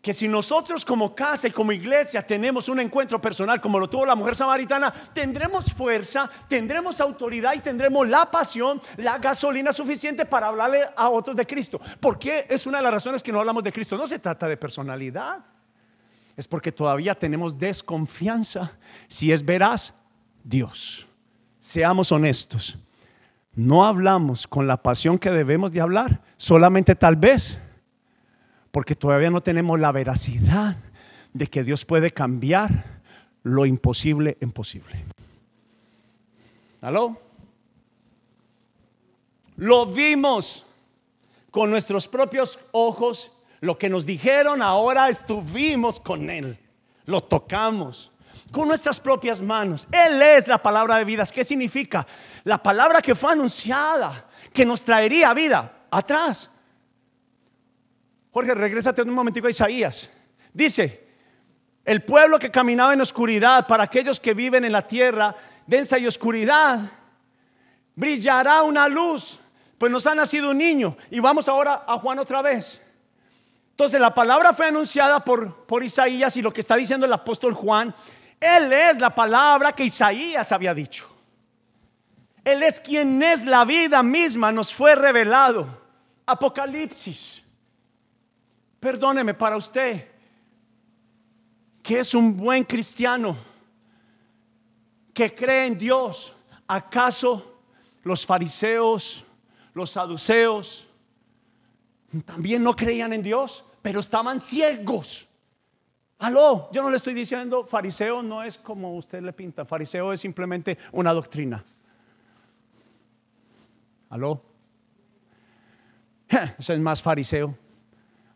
Que 0.00 0.12
si 0.12 0.28
nosotros 0.28 0.84
como 0.84 1.14
casa 1.14 1.48
y 1.48 1.50
como 1.50 1.72
iglesia 1.72 2.24
tenemos 2.24 2.68
un 2.68 2.78
encuentro 2.80 3.20
personal 3.20 3.60
como 3.60 3.78
lo 3.78 3.90
tuvo 3.90 4.06
la 4.06 4.14
mujer 4.14 4.36
samaritana, 4.36 4.92
tendremos 5.12 5.72
fuerza, 5.72 6.30
tendremos 6.48 7.00
autoridad 7.00 7.54
y 7.54 7.60
tendremos 7.60 8.08
la 8.08 8.30
pasión, 8.30 8.80
la 8.96 9.18
gasolina 9.18 9.72
suficiente 9.72 10.24
para 10.24 10.48
hablarle 10.48 10.88
a 10.96 11.08
otros 11.08 11.36
de 11.36 11.46
Cristo. 11.46 11.80
Porque 12.00 12.46
es 12.48 12.66
una 12.66 12.78
de 12.78 12.84
las 12.84 12.92
razones 12.92 13.22
que 13.22 13.32
no 13.32 13.40
hablamos 13.40 13.64
de 13.64 13.72
Cristo. 13.72 13.96
No 13.96 14.06
se 14.06 14.18
trata 14.18 14.46
de 14.46 14.56
personalidad. 14.56 15.44
Es 16.36 16.46
porque 16.46 16.70
todavía 16.70 17.16
tenemos 17.16 17.58
desconfianza 17.58 18.78
si 19.08 19.32
es 19.32 19.44
veraz 19.44 19.92
Dios. 20.44 21.08
Seamos 21.58 22.12
honestos 22.12 22.78
no 23.54 23.84
hablamos 23.84 24.46
con 24.46 24.66
la 24.66 24.82
pasión 24.82 25.18
que 25.18 25.30
debemos 25.30 25.72
de 25.72 25.80
hablar, 25.80 26.22
solamente 26.36 26.94
tal 26.94 27.16
vez, 27.16 27.58
porque 28.70 28.94
todavía 28.94 29.30
no 29.30 29.40
tenemos 29.40 29.80
la 29.80 29.92
veracidad 29.92 30.76
de 31.32 31.46
que 31.46 31.64
Dios 31.64 31.84
puede 31.84 32.10
cambiar 32.10 33.00
lo 33.42 33.66
imposible 33.66 34.36
en 34.40 34.52
posible. 34.52 35.04
¿Aló? 36.80 37.20
Lo 39.56 39.86
vimos 39.86 40.64
con 41.50 41.70
nuestros 41.70 42.06
propios 42.06 42.58
ojos, 42.70 43.32
lo 43.60 43.76
que 43.76 43.88
nos 43.88 44.06
dijeron, 44.06 44.62
ahora 44.62 45.08
estuvimos 45.08 45.98
con 45.98 46.30
Él, 46.30 46.58
lo 47.06 47.22
tocamos, 47.24 48.12
con 48.50 48.68
nuestras 48.68 49.00
propias 49.00 49.40
manos. 49.40 49.86
Él 49.92 50.20
es 50.22 50.46
la 50.46 50.58
palabra 50.58 50.96
de 50.96 51.04
vidas. 51.04 51.32
¿Qué 51.32 51.44
significa? 51.44 52.06
La 52.44 52.62
palabra 52.62 53.02
que 53.02 53.14
fue 53.14 53.32
anunciada, 53.32 54.26
que 54.52 54.64
nos 54.64 54.82
traería 54.82 55.34
vida 55.34 55.86
atrás. 55.90 56.50
Jorge, 58.32 58.54
regrésate 58.54 59.02
un 59.02 59.10
momentico 59.10 59.46
a 59.46 59.50
Isaías. 59.50 60.10
Dice, 60.52 61.06
el 61.84 62.02
pueblo 62.04 62.38
que 62.38 62.50
caminaba 62.50 62.92
en 62.92 63.00
oscuridad, 63.00 63.66
para 63.66 63.84
aquellos 63.84 64.20
que 64.20 64.34
viven 64.34 64.64
en 64.64 64.72
la 64.72 64.86
tierra 64.86 65.34
densa 65.66 65.98
y 65.98 66.06
oscuridad, 66.06 66.80
brillará 67.94 68.62
una 68.62 68.88
luz, 68.88 69.38
pues 69.76 69.90
nos 69.90 70.06
ha 70.06 70.14
nacido 70.14 70.50
un 70.50 70.58
niño. 70.58 70.96
Y 71.10 71.20
vamos 71.20 71.48
ahora 71.48 71.84
a 71.86 71.98
Juan 71.98 72.18
otra 72.18 72.42
vez. 72.42 72.80
Entonces 73.70 74.00
la 74.00 74.12
palabra 74.12 74.52
fue 74.52 74.66
anunciada 74.66 75.24
por, 75.24 75.66
por 75.66 75.84
Isaías 75.84 76.36
y 76.36 76.42
lo 76.42 76.52
que 76.52 76.60
está 76.60 76.74
diciendo 76.76 77.06
el 77.06 77.12
apóstol 77.12 77.54
Juan 77.54 77.94
él 78.40 78.72
es 78.72 78.98
la 78.98 79.14
palabra 79.14 79.72
que 79.72 79.84
Isaías 79.84 80.52
había 80.52 80.72
dicho. 80.72 81.08
Él 82.44 82.62
es 82.62 82.80
quien 82.80 83.22
es 83.22 83.44
la 83.44 83.64
vida 83.64 84.02
misma, 84.02 84.52
nos 84.52 84.72
fue 84.72 84.94
revelado. 84.94 85.66
Apocalipsis. 86.24 87.42
Perdóneme 88.80 89.34
para 89.34 89.56
usted, 89.56 90.08
que 91.82 91.98
es 91.98 92.14
un 92.14 92.36
buen 92.36 92.64
cristiano, 92.64 93.36
que 95.12 95.34
cree 95.34 95.66
en 95.66 95.78
Dios. 95.78 96.32
¿Acaso 96.66 97.60
los 98.04 98.24
fariseos, 98.24 99.24
los 99.74 99.90
saduceos, 99.90 100.86
también 102.24 102.62
no 102.62 102.74
creían 102.74 103.12
en 103.12 103.22
Dios, 103.22 103.64
pero 103.82 104.00
estaban 104.00 104.40
ciegos? 104.40 105.27
Aló, 106.18 106.68
yo 106.72 106.82
no 106.82 106.90
le 106.90 106.96
estoy 106.96 107.14
diciendo 107.14 107.64
fariseo 107.64 108.22
no 108.22 108.42
es 108.42 108.58
como 108.58 108.96
usted 108.96 109.22
le 109.22 109.32
pinta, 109.32 109.64
fariseo 109.64 110.12
es 110.12 110.20
simplemente 110.20 110.76
una 110.90 111.12
doctrina. 111.12 111.64
Aló. 114.10 114.42
Eso 116.58 116.72
es 116.72 116.80
más 116.80 117.00
fariseo. 117.00 117.56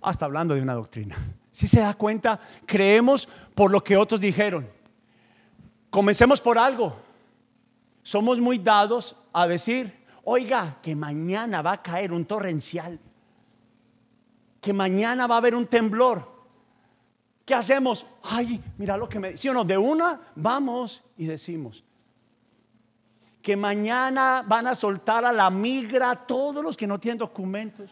Hasta 0.00 0.24
hablando 0.24 0.54
de 0.54 0.62
una 0.62 0.74
doctrina. 0.74 1.16
Si 1.50 1.66
se 1.66 1.80
da 1.80 1.94
cuenta, 1.94 2.38
creemos 2.66 3.28
por 3.54 3.70
lo 3.70 3.82
que 3.82 3.96
otros 3.96 4.20
dijeron. 4.20 4.68
Comencemos 5.90 6.40
por 6.40 6.58
algo. 6.58 6.96
Somos 8.02 8.40
muy 8.40 8.58
dados 8.58 9.16
a 9.32 9.46
decir, 9.46 10.04
oiga, 10.24 10.78
que 10.82 10.94
mañana 10.96 11.62
va 11.62 11.72
a 11.72 11.82
caer 11.82 12.12
un 12.12 12.24
torrencial. 12.24 12.98
Que 14.60 14.72
mañana 14.72 15.26
va 15.26 15.34
a 15.34 15.38
haber 15.38 15.54
un 15.54 15.66
temblor 15.66 16.31
¿Qué 17.44 17.54
hacemos? 17.54 18.06
Ay, 18.22 18.62
mira 18.78 18.96
lo 18.96 19.08
que 19.08 19.18
me 19.18 19.32
dice. 19.32 19.52
no? 19.52 19.64
De 19.64 19.76
una 19.76 20.20
vamos 20.36 21.02
y 21.16 21.26
decimos 21.26 21.84
que 23.42 23.56
mañana 23.56 24.44
van 24.46 24.68
a 24.68 24.74
soltar 24.74 25.24
a 25.24 25.32
la 25.32 25.50
migra 25.50 26.14
todos 26.14 26.62
los 26.62 26.76
que 26.76 26.86
no 26.86 27.00
tienen 27.00 27.18
documentos. 27.18 27.90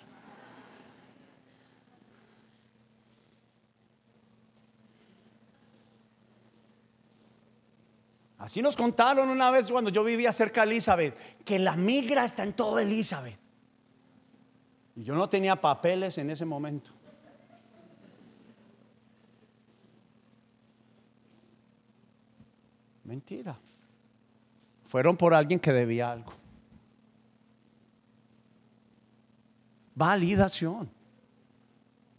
Así 8.39 8.63
nos 8.63 8.75
contaron 8.75 9.29
una 9.29 9.51
vez 9.51 9.71
cuando 9.71 9.91
yo 9.91 10.03
vivía 10.03 10.33
cerca 10.33 10.65
de 10.65 10.71
Elizabeth, 10.71 11.45
que 11.45 11.59
la 11.59 11.77
migra 11.77 12.25
está 12.25 12.43
en 12.43 12.55
todo 12.55 12.79
Elizabeth. 12.79 13.39
Y 14.97 15.05
yo 15.05 15.15
no 15.15 15.29
tenía 15.29 15.61
papeles 15.61 16.17
en 16.17 16.31
ese 16.31 16.47
momento. 16.47 16.91
Mentira. 23.11 23.59
Fueron 24.87 25.17
por 25.17 25.35
alguien 25.35 25.59
que 25.59 25.73
debía 25.73 26.13
algo. 26.13 26.33
Validación. 29.97 30.89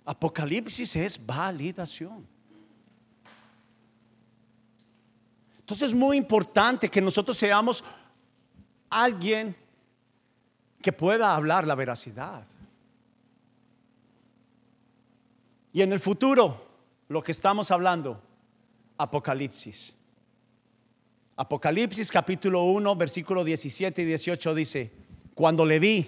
Apocalipsis 0.04 0.94
es 0.98 1.26
validación. 1.26 2.28
Entonces 5.62 5.92
es 5.92 5.98
muy 5.98 6.18
importante 6.18 6.90
que 6.90 7.00
nosotros 7.00 7.38
seamos 7.38 7.86
alguien 8.90 9.56
que 10.82 10.92
pueda 10.92 11.34
hablar 11.34 11.66
la 11.66 11.76
veracidad. 11.76 12.44
Y 15.72 15.84
en 15.84 15.94
el 15.94 16.02
futuro, 16.02 16.68
lo 17.08 17.24
que 17.24 17.32
estamos 17.32 17.72
hablando, 17.72 18.22
Apocalipsis. 18.98 19.96
Apocalipsis 21.42 22.12
capítulo 22.12 22.66
1, 22.66 22.96
versículo 22.96 23.44
17 23.44 24.04
y 24.04 24.06
18 24.06 24.54
dice, 24.54 24.92
cuando 25.34 25.66
le 25.66 25.80
vi, 25.80 26.06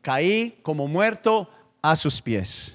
caí 0.00 0.58
como 0.62 0.88
muerto 0.88 1.48
a 1.80 1.94
sus 1.94 2.20
pies. 2.20 2.74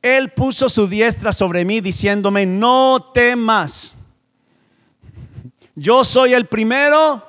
Él 0.00 0.30
puso 0.30 0.70
su 0.70 0.86
diestra 0.86 1.34
sobre 1.34 1.66
mí 1.66 1.82
diciéndome, 1.82 2.46
no 2.46 3.10
temas. 3.12 3.92
Yo 5.74 6.02
soy 6.02 6.32
el 6.32 6.46
primero, 6.46 7.22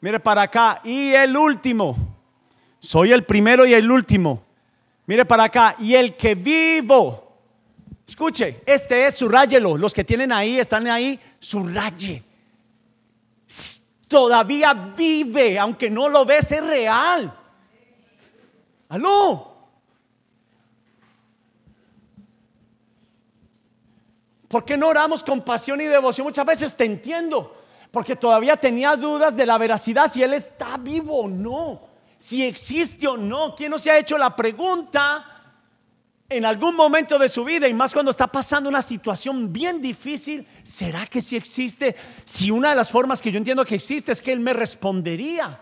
mire 0.00 0.20
para 0.20 0.42
acá, 0.42 0.80
y 0.84 1.10
el 1.10 1.36
último. 1.36 1.96
Soy 2.78 3.10
el 3.10 3.24
primero 3.24 3.66
y 3.66 3.74
el 3.74 3.90
último. 3.90 4.44
Mire 5.06 5.24
para 5.24 5.42
acá, 5.42 5.74
y 5.80 5.96
el 5.96 6.14
que 6.14 6.36
vivo. 6.36 7.23
Escuche, 8.06 8.62
este 8.66 9.06
es, 9.06 9.16
subrayelo. 9.16 9.76
Los 9.76 9.94
que 9.94 10.04
tienen 10.04 10.30
ahí, 10.32 10.58
están 10.58 10.86
ahí, 10.86 11.18
subraye. 11.40 12.22
Todavía 14.08 14.74
vive, 14.74 15.58
aunque 15.58 15.90
no 15.90 16.08
lo 16.08 16.24
ves, 16.24 16.52
es 16.52 16.64
real. 16.64 17.34
Aló. 18.90 19.54
¿Por 24.48 24.64
qué 24.64 24.76
no 24.76 24.88
oramos 24.88 25.24
con 25.24 25.40
pasión 25.40 25.80
y 25.80 25.86
devoción? 25.86 26.26
Muchas 26.26 26.46
veces 26.46 26.76
te 26.76 26.84
entiendo, 26.84 27.56
porque 27.90 28.14
todavía 28.14 28.56
tenía 28.56 28.94
dudas 28.94 29.34
de 29.34 29.46
la 29.46 29.58
veracidad 29.58 30.12
si 30.12 30.22
Él 30.22 30.34
está 30.34 30.76
vivo 30.76 31.22
o 31.22 31.28
no, 31.28 31.80
si 32.18 32.44
existe 32.44 33.08
o 33.08 33.16
no. 33.16 33.56
¿Quién 33.56 33.70
no 33.70 33.80
se 33.80 33.90
ha 33.90 33.98
hecho 33.98 34.16
la 34.16 34.36
pregunta 34.36 35.33
en 36.28 36.44
algún 36.44 36.74
momento 36.74 37.18
de 37.18 37.28
su 37.28 37.44
vida 37.44 37.68
y 37.68 37.74
más 37.74 37.92
cuando 37.92 38.10
está 38.10 38.26
pasando 38.26 38.68
una 38.68 38.82
situación 38.82 39.52
bien 39.52 39.80
difícil? 39.82 40.46
¿Será 40.62 41.06
que 41.06 41.20
si 41.20 41.36
existe? 41.36 41.94
Si 42.24 42.50
una 42.50 42.70
de 42.70 42.76
las 42.76 42.90
formas 42.90 43.20
que 43.20 43.30
yo 43.30 43.38
entiendo 43.38 43.64
que 43.64 43.74
existe 43.74 44.12
es 44.12 44.20
que 44.20 44.32
Él 44.32 44.40
me 44.40 44.52
respondería. 44.52 45.60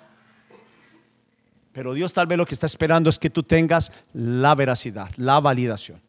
Pero 1.72 1.94
Dios 1.94 2.12
tal 2.12 2.26
vez 2.26 2.38
lo 2.38 2.46
que 2.46 2.54
está 2.54 2.66
esperando 2.66 3.08
es 3.08 3.18
que 3.18 3.30
tú 3.30 3.42
tengas 3.42 3.90
la 4.12 4.54
veracidad, 4.54 5.10
la 5.16 5.40
validación. 5.40 6.00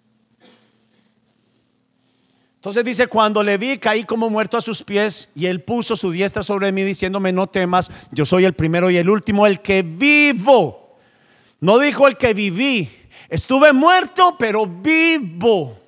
Entonces 2.56 2.86
dice, 2.86 3.08
cuando 3.08 3.44
le 3.44 3.58
vi, 3.58 3.78
caí 3.78 4.06
como 4.06 4.30
muerto 4.30 4.58
a 4.58 4.62
sus 4.62 4.84
pies 4.84 5.30
y 5.36 5.48
él 5.48 5.62
puso 5.62 5.98
su 5.98 6.12
diestra 6.12 6.44
sobre 6.44 6.72
mí 6.72 6.84
diciéndome, 6.84 7.34
no 7.34 7.48
temas, 7.48 7.92
yo 8.12 8.26
soy 8.26 8.46
el 8.46 8.54
primero 8.54 8.90
y 8.90 8.96
el 8.96 9.10
último, 9.10 9.46
el 9.46 9.62
que 9.62 9.84
vivo. 9.84 10.98
No 11.60 11.80
dijo 11.80 12.08
el 12.08 12.16
que 12.16 12.34
viví, 12.34 12.90
estuve 13.34 13.74
muerto, 13.74 14.36
pero 14.38 14.68
vivo. 14.68 15.80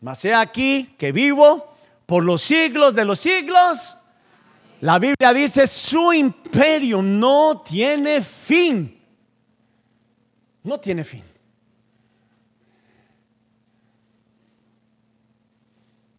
Mas 0.00 0.24
he 0.24 0.32
aquí 0.32 0.94
que 0.96 1.12
vivo 1.12 1.76
por 2.06 2.24
los 2.24 2.40
siglos 2.40 2.94
de 2.94 3.04
los 3.04 3.20
siglos. 3.20 3.94
La 4.80 4.98
Biblia 4.98 5.34
dice, 5.34 5.66
su 5.66 6.14
imperio 6.14 7.02
no 7.02 7.62
tiene 7.62 8.22
fin. 8.22 8.98
No 10.62 10.80
tiene 10.80 11.04
fin. 11.04 11.24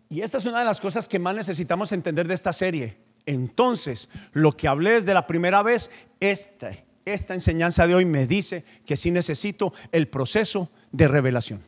Y 0.09 0.21
esta 0.21 0.37
es 0.37 0.45
una 0.45 0.59
de 0.59 0.65
las 0.65 0.79
cosas 0.79 1.07
que 1.07 1.19
más 1.19 1.35
necesitamos 1.35 1.91
entender 1.91 2.27
de 2.27 2.35
esta 2.35 2.53
serie. 2.53 2.97
Entonces, 3.25 4.09
lo 4.31 4.55
que 4.55 4.67
hablé 4.67 4.91
desde 4.91 5.13
la 5.13 5.25
primera 5.27 5.63
vez, 5.63 5.89
esta, 6.19 6.71
esta 7.13 7.33
enseñanza 7.33 7.87
de 7.87 7.95
hoy 7.95 8.05
me 8.05 8.27
dice 8.27 8.63
que 8.85 8.97
sí 8.97 9.11
necesito 9.11 9.73
el 9.91 10.07
proceso 10.07 10.69
de 10.91 11.07
revelación. 11.07 11.63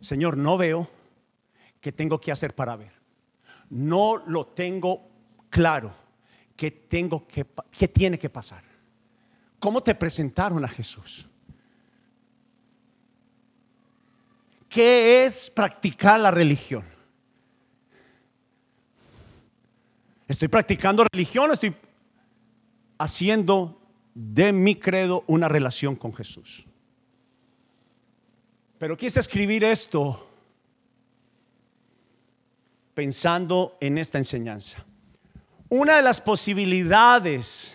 Señor, 0.00 0.36
no 0.36 0.56
veo 0.56 0.88
qué 1.80 1.92
tengo 1.92 2.20
que 2.20 2.32
hacer 2.32 2.54
para 2.54 2.76
ver. 2.76 2.92
No 3.70 4.16
lo 4.26 4.46
tengo 4.46 5.08
claro 5.48 5.94
qué 6.56 6.70
tengo 6.70 7.26
que 7.26 7.88
tiene 7.88 8.18
que 8.18 8.28
pasar. 8.28 8.62
¿Cómo 9.58 9.82
te 9.82 9.94
presentaron 9.94 10.64
a 10.64 10.68
Jesús? 10.68 11.28
¿Qué 14.68 15.24
es 15.24 15.50
practicar 15.50 16.18
la 16.18 16.30
religión? 16.30 16.91
Estoy 20.32 20.48
practicando 20.48 21.04
religión, 21.12 21.52
estoy 21.52 21.76
haciendo 22.96 23.78
de 24.14 24.50
mi 24.50 24.76
credo 24.76 25.24
una 25.26 25.46
relación 25.46 25.94
con 25.94 26.14
Jesús. 26.14 26.64
Pero 28.78 28.96
quise 28.96 29.20
escribir 29.20 29.62
esto 29.62 30.26
pensando 32.94 33.76
en 33.78 33.98
esta 33.98 34.16
enseñanza. 34.16 34.82
Una 35.68 35.96
de 35.96 36.02
las 36.02 36.22
posibilidades 36.22 37.74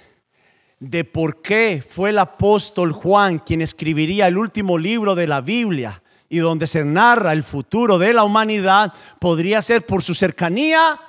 de 0.79 1.03
por 1.03 1.43
qué 1.43 1.85
fue 1.87 2.09
el 2.09 2.17
apóstol 2.17 2.91
Juan 2.91 3.37
quien 3.37 3.61
escribiría 3.61 4.25
el 4.25 4.37
último 4.39 4.79
libro 4.79 5.13
de 5.13 5.27
la 5.27 5.41
Biblia 5.41 6.01
y 6.27 6.39
donde 6.39 6.65
se 6.65 6.83
narra 6.83 7.33
el 7.33 7.43
futuro 7.43 7.99
de 7.99 8.15
la 8.15 8.23
humanidad 8.23 8.91
podría 9.19 9.61
ser 9.61 9.85
por 9.85 10.01
su 10.01 10.15
cercanía 10.15 10.99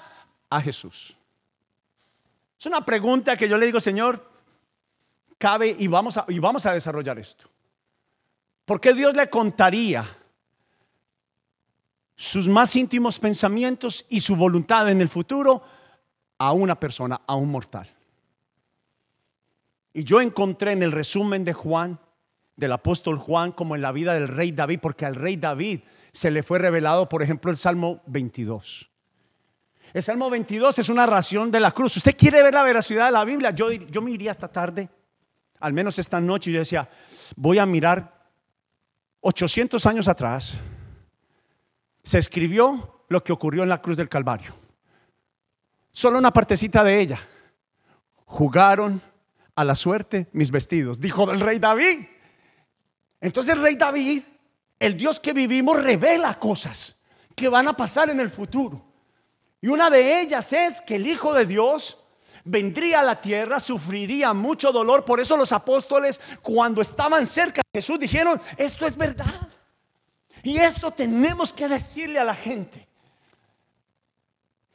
a 0.51 0.61
Jesús. 0.61 1.18
Es 2.59 2.67
una 2.67 2.85
pregunta 2.85 3.37
que 3.37 3.49
yo 3.49 3.57
le 3.57 3.67
digo, 3.67 3.81
Señor, 3.81 4.29
cabe 5.39 5.75
y 5.79 5.87
vamos 5.87 6.17
a, 6.17 6.25
y 6.29 6.39
vamos 6.39 6.67
a 6.67 6.73
desarrollar 6.73 7.19
esto. 7.19 7.49
¿Por 8.65 8.81
qué 8.81 8.93
Dios 8.93 9.15
le 9.15 9.31
contaría 9.31 10.05
sus 12.17 12.49
más 12.49 12.75
íntimos 12.75 13.19
pensamientos 13.19 14.05
y 14.09 14.21
su 14.21 14.35
voluntad 14.35 14.91
en 14.91 15.01
el 15.01 15.09
futuro 15.09 15.63
a 16.37 16.53
una 16.53 16.79
persona, 16.79 17.21
a 17.27 17.35
un 17.37 17.51
mortal? 17.51 17.89
Y 19.93 20.05
yo 20.05 20.21
encontré 20.21 20.73
en 20.73 20.83
el 20.83 20.93
resumen 20.93 21.45
de 21.45 21.53
Juan 21.53 21.99
del 22.57 22.73
apóstol 22.73 23.19
Juan 23.19 23.53
como 23.53 23.77
en 23.77 23.83
la 23.83 23.93
vida 23.93 24.15
del 24.15 24.27
rey 24.27 24.51
David, 24.51 24.81
porque 24.83 25.07
al 25.07 25.15
rey 25.15 25.37
David 25.37 25.81
se 26.13 26.33
le 26.33 26.43
fue 26.43 26.59
revelado, 26.59 27.09
por 27.09 27.23
ejemplo, 27.23 27.53
el 27.53 27.57
Salmo 27.57 28.03
22. 28.07 28.91
El 29.95 30.03
Salmo 30.03 30.29
22 30.29 30.79
es 30.79 30.89
una 30.89 31.07
ración 31.07 31.51
de 31.51 31.61
la 31.61 31.71
cruz. 31.71 31.97
¿Usted 31.97 32.17
quiere 32.17 32.43
ver 32.43 32.53
la 32.53 32.63
veracidad 32.63 33.07
de 33.07 33.13
la 33.13 33.25
Biblia? 33.25 33.51
Yo, 33.51 33.73
yo 33.73 34.03
me 34.03 34.11
iría 34.11 34.31
esta 34.31 34.49
tarde, 34.49 34.89
al 35.61 35.73
menos 35.73 35.99
esta 35.99 36.21
noche, 36.21 36.51
y 36.51 36.55
yo 36.55 36.59
decía, 36.61 36.89
voy 37.37 37.59
a 37.59 37.67
mirar 37.67 38.27
800 39.21 39.85
años 39.87 40.09
atrás. 40.09 40.59
Se 42.03 42.19
escribió 42.19 43.05
lo 43.09 43.25
que 43.25 43.33
ocurrió 43.33 43.63
en 43.63 43.69
la 43.71 43.81
cruz 43.81 43.97
del 43.97 44.09
Calvario. 44.09 44.55
Solo 45.93 46.19
una 46.19 46.33
partecita 46.33 46.85
de 46.85 47.01
ella. 47.01 47.21
Jugaron 48.27 49.01
a 49.55 49.65
la 49.65 49.75
suerte 49.75 50.29
mis 50.33 50.51
vestidos, 50.51 51.01
dijo 51.01 51.27
del 51.27 51.41
rey 51.41 51.59
David. 51.59 52.07
Entonces 53.21 53.55
el 53.55 53.63
rey 53.63 53.75
David, 53.75 54.23
el 54.79 54.97
Dios 54.97 55.19
que 55.19 55.33
vivimos, 55.33 55.83
revela 55.83 56.39
cosas 56.39 56.99
que 57.35 57.49
van 57.49 57.67
a 57.69 57.77
pasar 57.77 58.11
en 58.11 58.21
el 58.21 58.31
futuro. 58.31 58.88
Y 59.61 59.69
una 59.69 59.91
de 59.91 60.21
ellas 60.21 60.53
es 60.53 60.81
que 60.81 60.97
el 60.97 61.07
Hijo 61.07 61.35
de 61.35 61.45
Dios 61.45 61.99
vendría 62.45 63.01
a 63.01 63.05
la 63.05 63.21
tierra, 63.21 63.61
sufriría 63.61 64.33
mucho 64.33 64.73
dolor. 64.73 65.05
Por 65.05 65.21
eso 65.21 65.37
los 65.37 65.53
apóstoles, 65.53 66.21
cuando 66.43 66.81
estaban 66.81 67.27
cerca 67.27 67.61
de 67.73 67.81
Jesús, 67.81 67.99
dijeron, 67.99 68.41
esto 68.57 68.87
es 68.87 68.97
verdad. 68.97 69.49
Y 70.43 70.59
esto 70.59 70.91
tenemos 70.91 71.53
que 71.53 71.69
decirle 71.69 72.19
a 72.19 72.25
la 72.25 72.35
gente. 72.35 72.88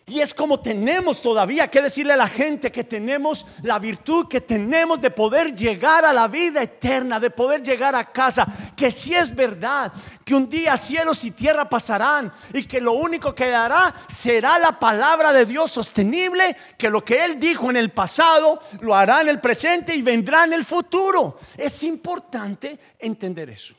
Y 0.05 0.19
es 0.19 0.33
como 0.33 0.59
tenemos 0.59 1.21
todavía 1.21 1.69
que 1.69 1.81
decirle 1.81 2.11
a 2.11 2.17
la 2.17 2.27
gente 2.27 2.73
que 2.73 2.83
tenemos 2.83 3.45
la 3.61 3.79
virtud 3.79 4.27
que 4.27 4.41
tenemos 4.41 4.99
de 4.99 5.11
poder 5.11 5.55
llegar 5.55 6.03
a 6.03 6.11
la 6.11 6.27
vida 6.27 6.61
eterna, 6.61 7.21
de 7.21 7.29
poder 7.29 7.63
llegar 7.63 7.95
a 7.95 8.11
casa, 8.11 8.45
que 8.75 8.91
si 8.91 9.15
es 9.15 9.33
verdad 9.33 9.93
que 10.25 10.35
un 10.35 10.49
día 10.49 10.75
cielos 10.75 11.23
y 11.23 11.31
tierra 11.31 11.69
pasarán 11.69 12.33
y 12.53 12.65
que 12.65 12.81
lo 12.81 12.93
único 12.93 13.33
que 13.33 13.49
dará 13.49 13.95
será 14.09 14.59
la 14.59 14.77
palabra 14.77 15.31
de 15.31 15.45
Dios 15.45 15.71
sostenible, 15.71 16.57
que 16.77 16.89
lo 16.89 17.05
que 17.05 17.23
Él 17.23 17.39
dijo 17.39 17.69
en 17.69 17.77
el 17.77 17.91
pasado 17.91 18.59
lo 18.81 18.93
hará 18.93 19.21
en 19.21 19.29
el 19.29 19.39
presente 19.39 19.95
y 19.95 20.01
vendrá 20.01 20.43
en 20.43 20.51
el 20.51 20.65
futuro. 20.65 21.37
Es 21.57 21.81
importante 21.81 22.77
entender 22.99 23.49
eso. 23.51 23.73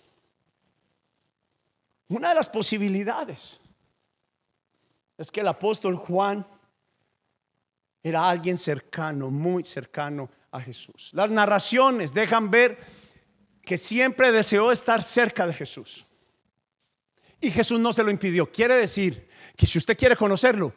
Una 2.08 2.30
de 2.30 2.34
las 2.34 2.48
posibilidades 2.48 3.58
es 5.18 5.30
que 5.30 5.40
el 5.40 5.48
apóstol 5.48 5.96
Juan 5.96 6.46
era 8.02 8.28
alguien 8.28 8.58
cercano, 8.58 9.30
muy 9.30 9.64
cercano 9.64 10.30
a 10.50 10.60
Jesús. 10.60 11.10
Las 11.14 11.30
narraciones 11.30 12.12
dejan 12.12 12.50
ver 12.50 12.78
que 13.62 13.78
siempre 13.78 14.32
deseó 14.32 14.72
estar 14.72 15.02
cerca 15.02 15.46
de 15.46 15.54
Jesús. 15.54 16.06
Y 17.40 17.50
Jesús 17.50 17.80
no 17.80 17.92
se 17.92 18.02
lo 18.02 18.10
impidió. 18.10 18.50
Quiere 18.50 18.74
decir 18.74 19.28
que 19.56 19.66
si 19.66 19.78
usted 19.78 19.96
quiere 19.96 20.16
conocerlo, 20.16 20.74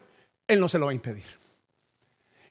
Él 0.47 0.59
no 0.59 0.67
se 0.67 0.79
lo 0.79 0.85
va 0.85 0.91
a 0.91 0.95
impedir. 0.95 1.25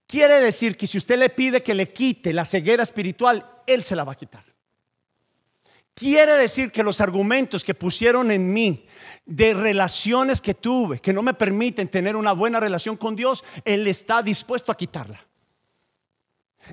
Quiere 0.06 0.34
decir 0.40 0.76
que 0.76 0.86
si 0.86 0.98
usted 0.98 1.18
le 1.18 1.30
pide 1.30 1.62
que 1.62 1.74
le 1.74 1.92
quite 1.92 2.32
la 2.32 2.44
ceguera 2.44 2.82
espiritual, 2.82 3.62
Él 3.66 3.82
se 3.82 3.96
la 3.96 4.04
va 4.04 4.12
a 4.12 4.16
quitar. 4.16 4.44
Quiere 5.98 6.34
decir 6.34 6.70
que 6.70 6.82
los 6.82 7.00
argumentos 7.00 7.64
que 7.64 7.72
pusieron 7.72 8.30
en 8.30 8.52
mí 8.52 8.84
de 9.24 9.54
relaciones 9.54 10.42
que 10.42 10.52
tuve, 10.52 11.00
que 11.00 11.14
no 11.14 11.22
me 11.22 11.32
permiten 11.32 11.88
tener 11.88 12.16
una 12.16 12.32
buena 12.32 12.60
relación 12.60 12.98
con 12.98 13.16
Dios, 13.16 13.42
Él 13.64 13.86
está 13.86 14.22
dispuesto 14.22 14.70
a 14.70 14.76
quitarla. 14.76 15.18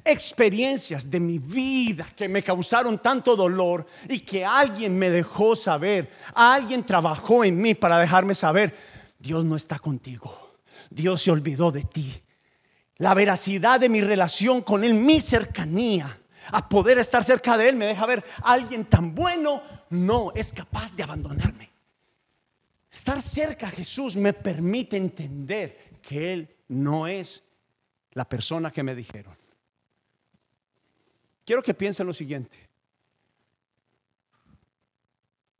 Experiencias 0.03 1.09
de 1.09 1.21
mi 1.21 1.39
vida 1.39 2.05
que 2.17 2.28
me 2.28 2.43
causaron 2.43 2.99
tanto 3.01 3.38
dolor 3.38 3.86
y 4.09 4.19
que 4.19 4.43
alguien 4.43 4.99
me 4.99 5.09
dejó 5.09 5.55
saber, 5.55 6.11
alguien 6.36 6.84
trabajó 6.84 7.45
en 7.45 7.61
mí 7.61 7.76
para 7.76 7.99
dejarme 7.99 8.36
saber, 8.36 8.76
Dios 9.19 9.45
no 9.45 9.55
está 9.55 9.80
contigo, 9.80 10.57
Dios 10.89 11.21
se 11.21 11.32
olvidó 11.32 11.71
de 11.71 11.86
ti. 11.86 12.13
La 12.97 13.13
veracidad 13.13 13.80
de 13.80 13.88
mi 13.88 14.01
relación 14.01 14.61
con 14.61 14.84
Él, 14.84 14.93
mi 14.95 15.21
cercanía 15.21 16.19
a 16.52 16.68
poder 16.68 16.98
estar 16.98 17.24
cerca 17.24 17.58
de 17.58 17.70
Él, 17.70 17.76
me 17.76 17.86
deja 17.86 18.06
ver 18.06 18.24
alguien 18.44 18.86
tan 18.86 19.16
bueno, 19.16 19.64
no 19.89 20.32
es 20.36 20.52
capaz 20.52 20.96
de 20.96 21.04
abandonarme. 21.04 21.72
Estar 22.91 23.22
cerca 23.22 23.68
a 23.68 23.72
Jesús 23.72 24.16
me 24.16 24.34
permite 24.34 24.98
entender 24.98 26.00
que 26.02 26.34
Él 26.34 26.56
no 26.68 27.08
es 27.08 27.44
la 28.12 28.28
persona 28.28 28.72
que 28.72 28.84
me 28.84 28.96
dijeron. 28.96 29.36
Quiero 31.46 31.64
que 31.64 31.74
piensen 31.74 32.08
lo 32.08 32.14
siguiente. 32.14 32.58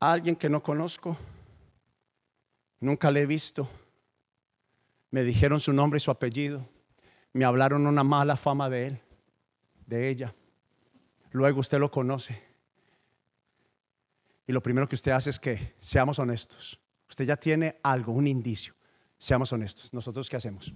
alguien 0.00 0.36
que 0.36 0.50
no 0.50 0.62
conozco, 0.62 1.16
nunca 2.78 3.10
le 3.10 3.22
he 3.22 3.26
visto, 3.26 3.66
me 5.10 5.22
dijeron 5.22 5.60
su 5.60 5.72
nombre 5.72 5.96
y 5.96 6.00
su 6.00 6.10
apellido, 6.10 6.68
me 7.32 7.46
hablaron 7.46 7.86
una 7.86 8.04
mala 8.04 8.36
fama 8.36 8.68
de 8.68 8.88
él, 8.88 9.00
de 9.86 10.10
ella 10.10 10.34
luego 11.34 11.60
usted 11.60 11.78
lo 11.78 11.90
conoce. 11.90 12.40
Y 14.46 14.52
lo 14.52 14.62
primero 14.62 14.86
que 14.86 14.94
usted 14.94 15.10
hace 15.10 15.30
es 15.30 15.40
que 15.40 15.74
seamos 15.78 16.18
honestos. 16.18 16.78
Usted 17.08 17.24
ya 17.24 17.36
tiene 17.36 17.80
algo, 17.82 18.12
un 18.12 18.28
indicio. 18.28 18.74
Seamos 19.18 19.52
honestos. 19.52 19.92
¿Nosotros 19.92 20.30
qué 20.30 20.36
hacemos? 20.36 20.72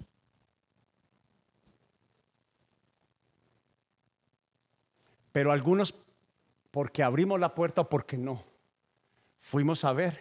Pero 5.31 5.53
algunos, 5.53 5.95
porque 6.73 7.05
abrimos 7.05 7.39
la 7.39 7.55
puerta 7.55 7.83
o 7.83 7.89
porque 7.89 8.19
no, 8.19 8.45
fuimos 9.39 9.85
a 9.85 9.93
ver 9.93 10.19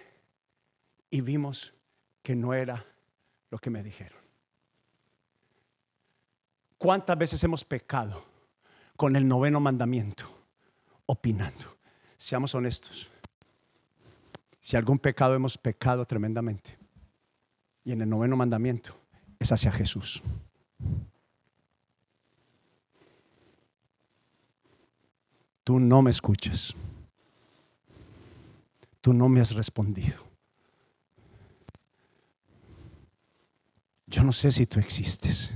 y 1.10 1.22
vimos 1.22 1.74
que 2.22 2.36
no 2.36 2.54
era 2.54 2.86
lo 3.50 3.58
que 3.58 3.72
me 3.72 3.82
dijeron. 3.82 4.20
¿Cuántas 6.78 7.18
veces 7.18 7.44
hemos 7.44 7.66
pecado? 7.66 8.37
Con 8.98 9.16
el 9.16 9.28
noveno 9.28 9.60
mandamiento, 9.60 10.26
opinando. 11.06 11.78
Seamos 12.18 12.54
honestos. 12.56 13.10
Si 14.60 14.76
algún 14.76 15.00
pecado 15.00 15.36
hemos 15.36 15.58
pecado 15.58 16.06
tremendamente, 16.06 16.78
y 17.86 17.94
en 17.94 18.02
el 18.02 18.10
noveno 18.10 18.36
mandamiento 18.36 19.00
es 19.40 19.52
hacia 19.52 19.72
Jesús. 19.72 20.22
Tú 25.64 25.80
no 25.80 26.02
me 26.02 26.10
escuchas. 26.10 26.74
Tú 29.00 29.14
no 29.14 29.30
me 29.30 29.40
has 29.40 29.52
respondido. 29.52 30.18
Yo 34.08 34.24
no 34.24 34.34
sé 34.34 34.52
si 34.52 34.66
tú 34.66 34.80
existes. 34.80 35.54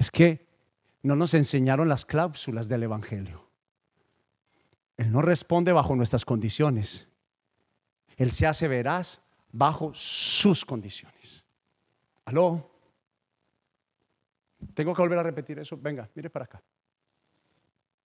Es 0.00 0.10
que 0.10 0.48
no 1.02 1.14
nos 1.14 1.34
enseñaron 1.34 1.86
las 1.86 2.06
cláusulas 2.06 2.70
del 2.70 2.84
Evangelio. 2.84 3.46
Él 4.96 5.12
no 5.12 5.20
responde 5.20 5.72
bajo 5.72 5.94
nuestras 5.94 6.24
condiciones. 6.24 7.06
Él 8.16 8.32
se 8.32 8.46
hace 8.46 8.66
veraz 8.66 9.20
bajo 9.52 9.92
sus 9.92 10.64
condiciones. 10.64 11.44
¿Aló? 12.24 12.70
Tengo 14.72 14.94
que 14.94 15.02
volver 15.02 15.18
a 15.18 15.22
repetir 15.22 15.58
eso. 15.58 15.76
Venga, 15.76 16.08
mire 16.14 16.30
para 16.30 16.46
acá. 16.46 16.62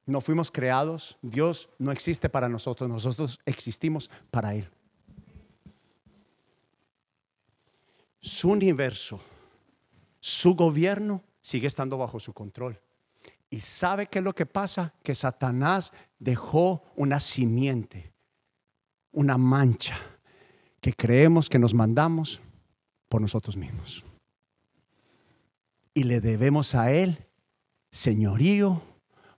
No 0.05 0.19
fuimos 0.19 0.51
creados. 0.51 1.17
Dios 1.21 1.69
no 1.79 1.93
existe 1.93 2.27
para 2.27 2.49
nosotros. 2.49 2.89
Nosotros 2.89 3.39
existimos 3.45 4.11
para 4.31 4.53
Él. 4.53 4.69
Su 8.19 8.49
universo, 8.49 9.21
su 10.19 10.55
gobierno 10.55 11.23
sigue 11.45 11.67
estando 11.67 11.95
bajo 11.95 12.19
su 12.19 12.33
control. 12.33 12.81
¿Y 13.51 13.59
sabe 13.59 14.07
qué 14.07 14.17
es 14.17 14.25
lo 14.25 14.33
que 14.33 14.47
pasa? 14.47 14.95
Que 15.03 15.13
Satanás 15.13 15.93
dejó 16.17 16.83
una 16.95 17.19
simiente, 17.19 18.11
una 19.11 19.37
mancha, 19.37 19.95
que 20.81 20.93
creemos 20.93 21.47
que 21.47 21.59
nos 21.59 21.75
mandamos 21.75 22.41
por 23.07 23.21
nosotros 23.21 23.55
mismos. 23.55 24.03
Y 25.93 26.05
le 26.05 26.19
debemos 26.19 26.73
a 26.73 26.91
Él 26.91 27.27
señorío, 27.91 28.81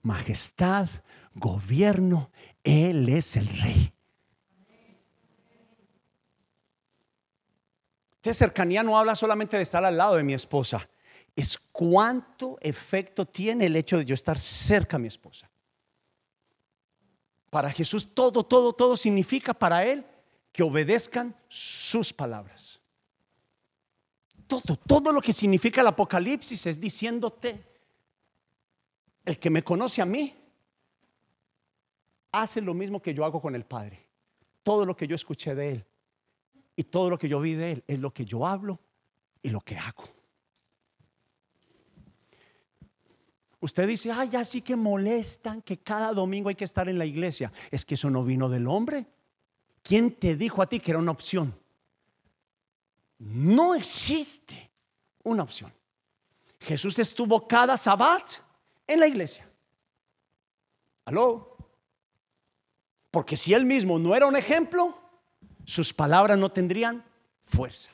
majestad, 0.00 0.88
gobierno. 1.34 2.30
Él 2.64 3.10
es 3.10 3.36
el 3.36 3.46
rey. 3.48 3.92
Esta 8.16 8.32
cercanía 8.32 8.82
no 8.82 8.98
habla 8.98 9.14
solamente 9.14 9.58
de 9.58 9.62
estar 9.62 9.84
al 9.84 9.98
lado 9.98 10.16
de 10.16 10.24
mi 10.24 10.32
esposa 10.32 10.88
es 11.38 11.56
cuánto 11.56 12.58
efecto 12.60 13.24
tiene 13.24 13.66
el 13.66 13.76
hecho 13.76 13.96
de 13.96 14.04
yo 14.04 14.12
estar 14.12 14.40
cerca 14.40 14.96
a 14.96 14.98
mi 14.98 15.06
esposa. 15.06 15.48
Para 17.48 17.70
Jesús 17.70 18.12
todo, 18.12 18.42
todo, 18.44 18.72
todo 18.72 18.96
significa 18.96 19.54
para 19.54 19.84
Él 19.84 20.04
que 20.50 20.64
obedezcan 20.64 21.36
sus 21.46 22.12
palabras. 22.12 22.80
Todo, 24.48 24.76
todo 24.84 25.12
lo 25.12 25.20
que 25.20 25.32
significa 25.32 25.80
el 25.80 25.86
Apocalipsis 25.86 26.66
es 26.66 26.80
diciéndote, 26.80 27.64
el 29.24 29.38
que 29.38 29.48
me 29.48 29.62
conoce 29.62 30.02
a 30.02 30.06
mí, 30.06 30.34
hace 32.32 32.60
lo 32.60 32.74
mismo 32.74 33.00
que 33.00 33.14
yo 33.14 33.24
hago 33.24 33.40
con 33.40 33.54
el 33.54 33.64
Padre. 33.64 34.08
Todo 34.64 34.84
lo 34.84 34.96
que 34.96 35.06
yo 35.06 35.14
escuché 35.14 35.54
de 35.54 35.70
Él 35.70 35.86
y 36.74 36.82
todo 36.82 37.10
lo 37.10 37.16
que 37.16 37.28
yo 37.28 37.38
vi 37.38 37.54
de 37.54 37.70
Él 37.70 37.84
es 37.86 38.00
lo 38.00 38.12
que 38.12 38.24
yo 38.24 38.44
hablo 38.44 38.80
y 39.40 39.50
lo 39.50 39.60
que 39.60 39.76
hago. 39.76 40.17
Usted 43.60 43.88
dice, 43.88 44.12
ay, 44.12 44.36
así 44.36 44.62
que 44.62 44.76
molestan 44.76 45.62
que 45.62 45.78
cada 45.78 46.12
domingo 46.12 46.48
hay 46.48 46.54
que 46.54 46.64
estar 46.64 46.88
en 46.88 46.98
la 46.98 47.06
iglesia. 47.06 47.52
Es 47.70 47.84
que 47.84 47.94
eso 47.94 48.08
no 48.08 48.22
vino 48.22 48.48
del 48.48 48.68
hombre. 48.68 49.06
¿Quién 49.82 50.14
te 50.14 50.36
dijo 50.36 50.62
a 50.62 50.68
ti 50.68 50.78
que 50.78 50.92
era 50.92 51.00
una 51.00 51.10
opción? 51.10 51.58
No 53.18 53.74
existe 53.74 54.70
una 55.24 55.42
opción. 55.42 55.72
Jesús 56.60 56.98
estuvo 56.98 57.48
cada 57.48 57.76
sabbat 57.76 58.30
en 58.86 59.00
la 59.00 59.08
iglesia. 59.08 59.48
¿Aló? 61.04 61.56
Porque 63.10 63.36
si 63.36 63.54
él 63.54 63.64
mismo 63.64 63.98
no 63.98 64.14
era 64.14 64.26
un 64.26 64.36
ejemplo, 64.36 64.96
sus 65.64 65.92
palabras 65.92 66.38
no 66.38 66.52
tendrían 66.52 67.04
fuerza. 67.44 67.90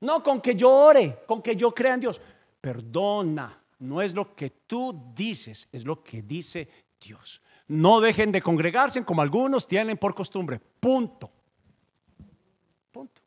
No 0.00 0.22
con 0.22 0.40
que 0.40 0.54
yo 0.54 0.70
ore, 0.70 1.22
con 1.26 1.42
que 1.42 1.54
yo 1.54 1.74
crea 1.74 1.94
en 1.94 2.00
Dios 2.00 2.20
perdona. 2.60 3.62
No 3.78 4.02
es 4.02 4.14
lo 4.14 4.34
que 4.34 4.50
tú 4.50 5.12
dices, 5.14 5.68
es 5.72 5.84
lo 5.84 6.02
que 6.02 6.22
dice 6.22 6.68
Dios. 7.00 7.40
No 7.66 8.00
dejen 8.00 8.30
de 8.32 8.42
congregarse 8.42 9.04
como 9.04 9.22
algunos 9.22 9.66
tienen 9.66 9.96
por 9.96 10.14
costumbre. 10.14 10.58
Punto. 10.58 11.30
Punto. 12.90 13.22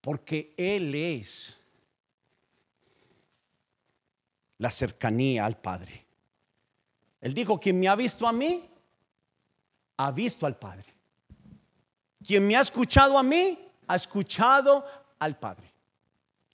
Porque 0.00 0.54
Él 0.56 0.94
es 0.94 1.56
la 4.58 4.70
cercanía 4.70 5.46
al 5.46 5.60
Padre. 5.60 6.04
Él 7.20 7.32
dijo, 7.32 7.58
quien 7.58 7.80
me 7.80 7.88
ha 7.88 7.96
visto 7.96 8.26
a 8.26 8.32
mí, 8.32 8.68
ha 9.96 10.10
visto 10.10 10.46
al 10.46 10.58
Padre. 10.58 10.93
Quien 12.24 12.46
me 12.46 12.56
ha 12.56 12.60
escuchado 12.60 13.18
a 13.18 13.22
mí, 13.22 13.58
ha 13.86 13.96
escuchado 13.96 14.86
al 15.18 15.38
Padre. 15.38 15.72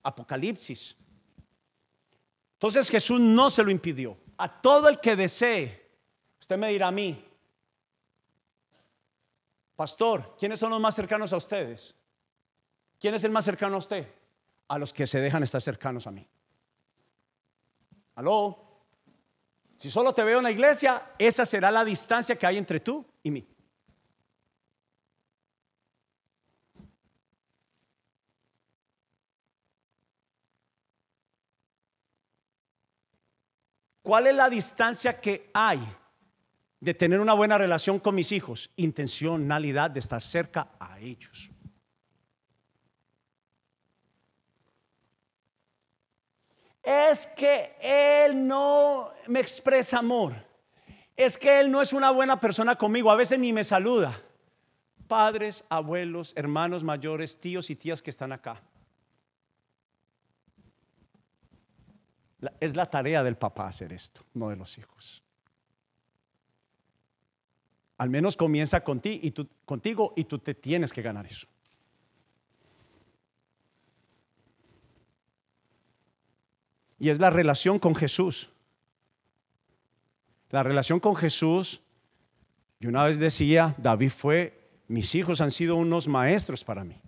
Apocalipsis. 0.03 0.97
Entonces 2.55 2.91
Jesús 2.91 3.21
no 3.21 3.49
se 3.51 3.63
lo 3.63 3.71
impidió. 3.71 4.17
A 4.37 4.61
todo 4.61 4.89
el 4.89 4.99
que 5.01 5.17
desee, 5.17 5.91
usted 6.41 6.57
me 6.57 6.69
dirá 6.69 6.89
a 6.89 6.91
mí, 6.91 7.25
Pastor, 9.77 10.37
¿quiénes 10.39 10.61
son 10.61 10.69
los 10.69 10.81
más 10.81 10.95
cercanos 10.95 11.33
a 11.33 11.39
ustedes? 11.39 11.95
¿Quién 12.99 13.15
es 13.15 13.25
el 13.25 13.31
más 13.31 13.47
cercano 13.47 13.77
a 13.77 13.79
usted? 13.79 14.13
A 14.69 14.77
los 14.77 14.93
que 14.93 15.07
se 15.07 15.21
dejan 15.21 15.43
estar 15.43 15.63
cercanos 15.63 16.07
a 16.07 16.11
mí. 16.11 16.29
¿Aló? 18.17 18.59
Si 19.79 19.91
solo 19.91 20.13
te 20.13 20.23
veo 20.23 20.37
en 20.37 20.45
la 20.45 20.51
iglesia, 20.51 21.13
esa 21.19 21.47
será 21.47 21.71
la 21.71 21.83
distancia 21.83 22.37
que 22.37 22.47
hay 22.47 22.59
entre 22.59 22.81
tú 22.81 23.07
y 23.23 23.31
mí. 23.31 23.49
¿Cuál 34.11 34.27
es 34.27 34.35
la 34.35 34.51
distancia 34.51 35.21
que 35.21 35.53
hay 35.55 35.79
de 36.81 36.95
tener 36.95 37.21
una 37.21 37.33
buena 37.33 37.57
relación 37.57 38.01
con 38.01 38.17
mis 38.17 38.33
hijos? 38.33 38.69
Intencionalidad 38.75 39.89
de 39.89 40.01
estar 40.01 40.21
cerca 40.21 40.73
a 40.81 40.99
ellos. 40.99 41.49
Es 46.83 47.29
que 47.29 47.77
Él 47.81 48.49
no 48.49 49.11
me 49.29 49.39
expresa 49.39 49.99
amor. 49.99 50.35
Es 51.17 51.39
que 51.39 51.61
Él 51.61 51.71
no 51.71 51.81
es 51.81 51.93
una 51.93 52.11
buena 52.11 52.41
persona 52.41 52.75
conmigo. 52.75 53.13
A 53.13 53.15
veces 53.15 53.39
ni 53.39 53.53
me 53.53 53.63
saluda. 53.63 54.21
Padres, 55.07 55.63
abuelos, 55.69 56.33
hermanos 56.35 56.83
mayores, 56.83 57.41
tíos 57.41 57.71
y 57.71 57.77
tías 57.77 58.03
que 58.03 58.11
están 58.11 58.33
acá. 58.33 58.61
Es 62.59 62.77
la 62.77 62.87
tarea 62.87 63.23
del 63.23 63.37
papá 63.37 63.69
hacer 63.69 63.93
esto, 63.93 64.23
no 64.35 64.49
de 64.49 64.57
los 64.57 64.79
hijos. 64.79 65.23
Al 67.99 68.09
menos 68.09 68.37
comienza 68.37 68.83
con 68.83 69.01
ti 69.01 69.21
y 69.23 69.31
tú, 69.33 69.47
contigo 69.67 70.15
y 70.17 70.25
tú 70.25 70.39
te 70.39 70.55
tienes 70.55 70.93
que 70.93 71.03
ganar 71.03 71.27
eso. 71.27 71.47
Y 76.99 77.09
es 77.09 77.19
la 77.19 77.31
relación 77.31 77.79
con 77.79 77.95
Jesús. 77.95 78.51
La 80.51 80.63
relación 80.63 81.01
con 81.01 81.15
Jesús, 81.17 81.83
y 82.79 82.87
una 82.87 83.05
vez 83.05 83.19
decía, 83.19 83.75
David 83.79 84.11
fue, 84.11 84.71
mis 84.89 85.15
hijos 85.15 85.41
han 85.41 85.51
sido 85.51 85.77
unos 85.77 86.09
maestros 86.09 86.65
para 86.65 86.85
mí. 86.85 87.01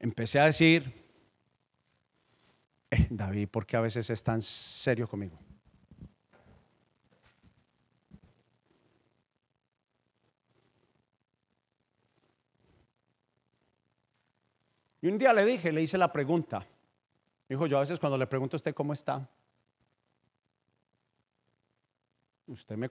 Empecé 0.00 0.40
a 0.40 0.46
decir, 0.46 0.90
eh, 2.90 3.06
David, 3.10 3.48
¿por 3.48 3.66
qué 3.66 3.76
a 3.76 3.82
veces 3.82 4.08
es 4.08 4.24
tan 4.24 4.40
serio 4.40 5.06
conmigo? 5.06 5.38
Y 15.02 15.08
un 15.08 15.18
día 15.18 15.34
le 15.34 15.44
dije, 15.44 15.70
le 15.70 15.82
hice 15.82 15.98
la 15.98 16.10
pregunta. 16.10 16.66
Dijo, 17.46 17.66
yo 17.66 17.76
a 17.76 17.80
veces 17.80 18.00
cuando 18.00 18.16
le 18.16 18.26
pregunto 18.26 18.56
a 18.56 18.58
usted 18.58 18.74
cómo 18.74 18.94
está, 18.94 19.28
usted 22.46 22.76
me 22.76 22.88